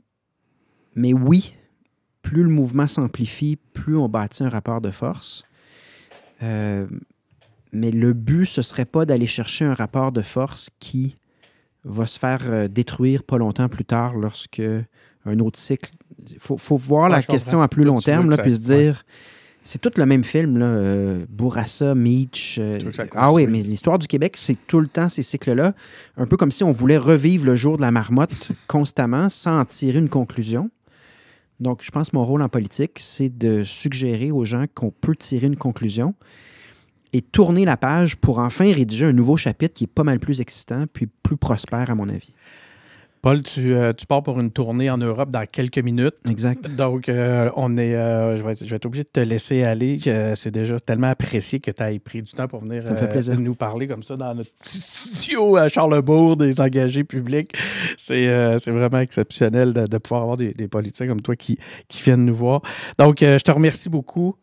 mais 0.94 1.12
oui, 1.12 1.54
plus 2.22 2.42
le 2.42 2.48
mouvement 2.48 2.86
s'amplifie, 2.86 3.58
plus 3.74 3.96
on 3.96 4.08
bâtit 4.08 4.42
un 4.42 4.48
rapport 4.48 4.80
de 4.80 4.90
force. 4.90 5.44
Euh, 6.42 6.86
mais 7.72 7.90
le 7.90 8.12
but, 8.14 8.46
ce 8.46 8.62
serait 8.62 8.84
pas 8.86 9.04
d'aller 9.04 9.26
chercher 9.26 9.64
un 9.66 9.74
rapport 9.74 10.12
de 10.12 10.22
force 10.22 10.70
qui 10.80 11.14
va 11.84 12.06
se 12.06 12.18
faire 12.18 12.40
euh, 12.50 12.68
détruire 12.68 13.22
pas 13.22 13.38
longtemps 13.38 13.68
plus 13.68 13.84
tard 13.84 14.14
lorsque 14.14 14.62
un 15.26 15.38
autre 15.40 15.58
cycle. 15.58 15.90
Il 16.30 16.38
faut, 16.38 16.56
faut 16.58 16.76
voir 16.76 17.04
Ouais, 17.04 17.10
la 17.10 17.16
comprends. 17.22 17.32
question 17.34 17.62
à 17.62 17.68
plus 17.68 17.84
long 17.84 18.00
terme, 18.00 18.30
là, 18.30 18.38
puis 18.38 18.54
se 18.56 18.60
dire. 18.60 19.04
C'est 19.62 19.78
tout 19.78 19.90
le 19.96 20.06
même 20.06 20.24
film, 20.24 20.56
là. 20.58 20.64
euh, 20.66 21.26
Bourassa, 21.28 21.94
Meach. 21.94 22.56
euh, 22.58 22.78
ah 23.14 23.30
oui, 23.30 23.46
mais 23.46 23.60
l'histoire 23.60 23.98
du 23.98 24.06
Québec, 24.06 24.36
c'est 24.38 24.56
tout 24.66 24.80
le 24.80 24.88
temps 24.88 25.10
ces 25.10 25.22
cycles-là. 25.22 25.74
Un 26.16 26.26
peu 26.26 26.38
comme 26.38 26.50
si 26.50 26.64
on 26.64 26.70
voulait 26.72 26.96
revivre 26.96 27.44
le 27.44 27.56
jour 27.56 27.76
de 27.76 27.82
la 27.82 27.90
marmotte 27.90 28.34
constamment 28.68 29.28
sans 29.28 29.60
en 29.60 29.64
tirer 29.66 29.98
une 29.98 30.08
conclusion. 30.08 30.70
Donc, 31.60 31.80
je 31.84 31.90
pense 31.90 32.08
que 32.08 32.16
mon 32.16 32.24
rôle 32.24 32.40
en 32.40 32.48
politique, 32.48 32.92
c'est 32.98 33.28
de 33.28 33.62
suggérer 33.64 34.30
aux 34.30 34.46
gens 34.46 34.64
qu'on 34.74 34.90
peut 34.90 35.14
tirer 35.14 35.46
une 35.46 35.56
conclusion 35.56 36.14
et 37.12 37.20
tourner 37.20 37.66
la 37.66 37.76
page 37.76 38.16
pour 38.16 38.38
enfin 38.38 38.72
rédiger 38.72 39.04
un 39.04 39.12
nouveau 39.12 39.36
chapitre 39.36 39.74
qui 39.74 39.84
est 39.84 39.92
pas 39.92 40.04
mal 40.04 40.20
plus 40.20 40.40
excitant 40.40 40.84
puis 40.90 41.06
plus 41.22 41.36
prospère, 41.36 41.90
à 41.90 41.94
mon 41.94 42.08
avis. 42.08 42.32
Paul, 43.22 43.42
tu, 43.42 43.74
euh, 43.74 43.92
tu 43.92 44.06
pars 44.06 44.22
pour 44.22 44.40
une 44.40 44.50
tournée 44.50 44.88
en 44.88 44.96
Europe 44.96 45.30
dans 45.30 45.44
quelques 45.44 45.78
minutes. 45.78 46.14
Exact. 46.28 46.70
Donc, 46.74 47.08
euh, 47.10 47.50
on 47.54 47.76
est, 47.76 47.94
euh, 47.94 48.38
je, 48.38 48.42
vais 48.42 48.52
être, 48.52 48.64
je 48.64 48.70
vais 48.70 48.76
être 48.76 48.86
obligé 48.86 49.04
de 49.04 49.10
te 49.10 49.20
laisser 49.20 49.62
aller. 49.62 49.98
C'est 50.36 50.50
déjà 50.50 50.80
tellement 50.80 51.08
apprécié 51.10 51.60
que 51.60 51.70
tu 51.70 51.82
aies 51.82 51.98
pris 51.98 52.22
du 52.22 52.32
temps 52.32 52.48
pour 52.48 52.60
venir 52.60 52.82
nous 53.36 53.54
parler 53.54 53.86
comme 53.86 54.02
ça 54.02 54.16
dans 54.16 54.34
notre 54.34 54.50
petit 54.54 54.78
studio 54.78 55.56
à 55.56 55.68
Charlebourg 55.68 56.36
des 56.38 56.60
engagés 56.62 57.04
publics. 57.04 57.52
C'est 57.98 58.58
c'est 58.58 58.70
vraiment 58.70 59.00
exceptionnel 59.00 59.74
de, 59.74 59.86
de 59.86 59.98
pouvoir 59.98 60.22
avoir 60.22 60.36
des, 60.38 60.54
des 60.54 60.68
politiciens 60.68 61.06
comme 61.06 61.20
toi 61.20 61.36
qui, 61.36 61.58
qui 61.88 62.02
viennent 62.02 62.24
nous 62.24 62.34
voir. 62.34 62.62
Donc, 62.98 63.18
je 63.20 63.38
te 63.38 63.50
remercie 63.50 63.90
beaucoup. 63.90 64.36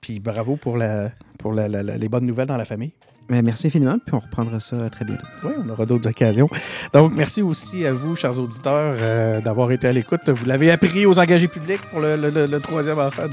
Puis 0.00 0.20
bravo 0.20 0.56
pour, 0.56 0.76
la, 0.76 1.10
pour 1.38 1.52
la- 1.52 1.68
la- 1.68 1.82
la- 1.82 1.96
les 1.96 2.08
bonnes 2.08 2.26
nouvelles 2.26 2.46
dans 2.48 2.56
la 2.58 2.64
famille. 2.66 2.92
Ben, 3.30 3.42
merci 3.42 3.68
infiniment, 3.68 3.96
puis 4.04 4.14
on 4.14 4.18
reprendra 4.18 4.60
ça 4.60 4.76
très 4.90 5.06
bientôt. 5.06 5.24
Oui, 5.44 5.52
on 5.64 5.68
aura 5.70 5.86
d'autres 5.86 6.10
occasions. 6.10 6.48
Donc, 6.92 7.14
merci 7.14 7.40
aussi 7.40 7.86
à 7.86 7.92
vous, 7.92 8.16
chers 8.16 8.38
auditeurs, 8.38 8.96
euh, 9.00 9.40
d'avoir 9.40 9.72
été 9.72 9.88
à 9.88 9.92
l'écoute. 9.92 10.28
Vous 10.28 10.44
l'avez 10.44 10.70
appris 10.70 11.06
aux 11.06 11.18
engagés 11.18 11.48
publics 11.48 11.80
pour 11.90 12.00
le, 12.00 12.58
troisième 12.58 12.98
enfant 12.98 13.24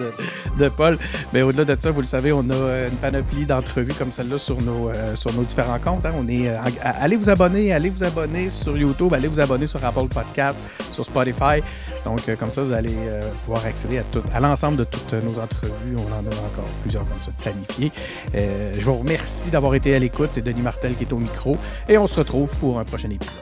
de, 0.57 0.69
Paul. 0.69 0.97
Mais 1.33 1.41
au-delà 1.41 1.75
de 1.75 1.81
ça, 1.81 1.91
vous 1.91 1.99
le 1.99 2.07
savez, 2.07 2.31
on 2.31 2.49
a 2.49 2.87
une 2.87 2.97
panoplie 3.01 3.45
d'entrevues 3.45 3.93
comme 3.93 4.11
celle-là 4.11 4.37
sur 4.37 4.61
nos, 4.61 4.89
euh, 4.89 5.43
différents 5.45 5.79
comptes. 5.79 6.05
hein. 6.05 6.13
On 6.17 6.27
est, 6.29 6.47
euh, 6.47 6.57
allez 6.83 7.17
vous 7.17 7.29
abonner, 7.29 7.73
allez 7.73 7.89
vous 7.89 8.03
abonner 8.03 8.49
sur 8.49 8.77
YouTube, 8.77 9.13
allez 9.13 9.27
vous 9.27 9.41
abonner 9.41 9.67
sur 9.67 9.83
Apple 9.83 10.07
Podcast, 10.07 10.57
sur 10.93 11.03
Spotify. 11.03 11.61
Donc, 12.05 12.27
euh, 12.27 12.35
comme 12.35 12.51
ça, 12.51 12.63
vous 12.63 12.73
allez 12.73 12.95
euh, 12.97 13.21
pouvoir 13.45 13.65
accéder 13.65 14.01
à, 14.33 14.39
l'ensemble 14.39 14.77
de 14.77 14.83
toutes 14.83 15.13
euh, 15.13 15.21
nos 15.21 15.39
entrevues. 15.39 15.95
On 15.95 16.11
en 16.11 16.25
a 16.25 16.35
encore 16.35 16.65
plusieurs 16.81 17.05
comme 17.05 17.21
ça 17.21 17.31
planifiées. 17.37 17.91
je 18.33 18.81
vous 18.81 18.95
remercie 18.95 19.49
d'avoir 19.49 19.75
été 19.75 19.95
à 19.95 19.99
l'écoute. 19.99 20.29
C'est 20.31 20.41
Denis 20.41 20.61
Martel 20.61 20.95
qui 20.95 21.03
est 21.03 21.13
au 21.13 21.17
micro. 21.17 21.57
Et 21.87 21.97
on 21.97 22.07
se 22.07 22.15
retrouve 22.15 22.49
pour 22.59 22.79
un 22.79 22.85
prochain 22.85 23.09
épisode. 23.09 23.41